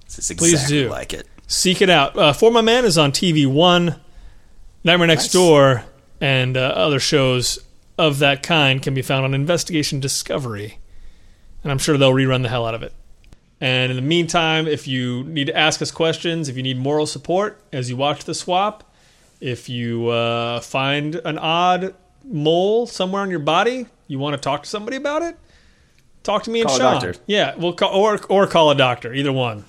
[0.06, 0.88] It's exactly Please do.
[0.88, 1.26] like it.
[1.46, 2.16] Seek it out.
[2.16, 3.96] Uh, For My Man is on TV One,
[4.84, 5.32] Nightmare Next Nice.
[5.32, 5.84] Door,
[6.20, 7.58] and uh, other shows
[7.96, 10.78] of that kind can be found on Investigation Discovery,
[11.62, 12.92] and I'm sure they'll rerun the hell out of it.
[13.60, 17.06] And in the meantime, if you need to ask us questions, if you need moral
[17.06, 18.94] support as you watch the swap,
[19.40, 21.94] if you uh, find an odd
[22.28, 25.36] mole somewhere on your body, you want to talk to somebody about it,
[26.22, 26.92] talk to me and Call a Sean.
[26.94, 27.14] doctor.
[27.26, 29.64] Yeah, we'll call, or or call a doctor, either one.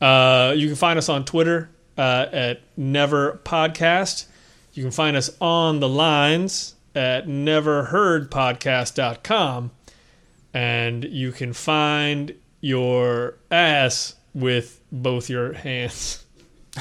[0.00, 4.26] Uh, you can find us on Twitter uh, at Never Podcast.
[4.74, 9.70] You can find us on the lines at neverheardpodcast.com.
[10.54, 16.22] And you can find your ass with both your hands.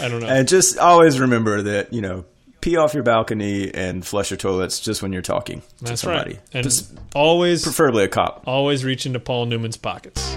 [0.00, 0.26] I don't know.
[0.26, 2.24] And just always remember that you know,
[2.66, 6.32] pee off your balcony and flush your toilets just when you're talking to That's somebody.
[6.32, 6.42] right.
[6.52, 8.42] And Just always, preferably a cop.
[8.44, 10.36] always reach into Paul Newman's pockets.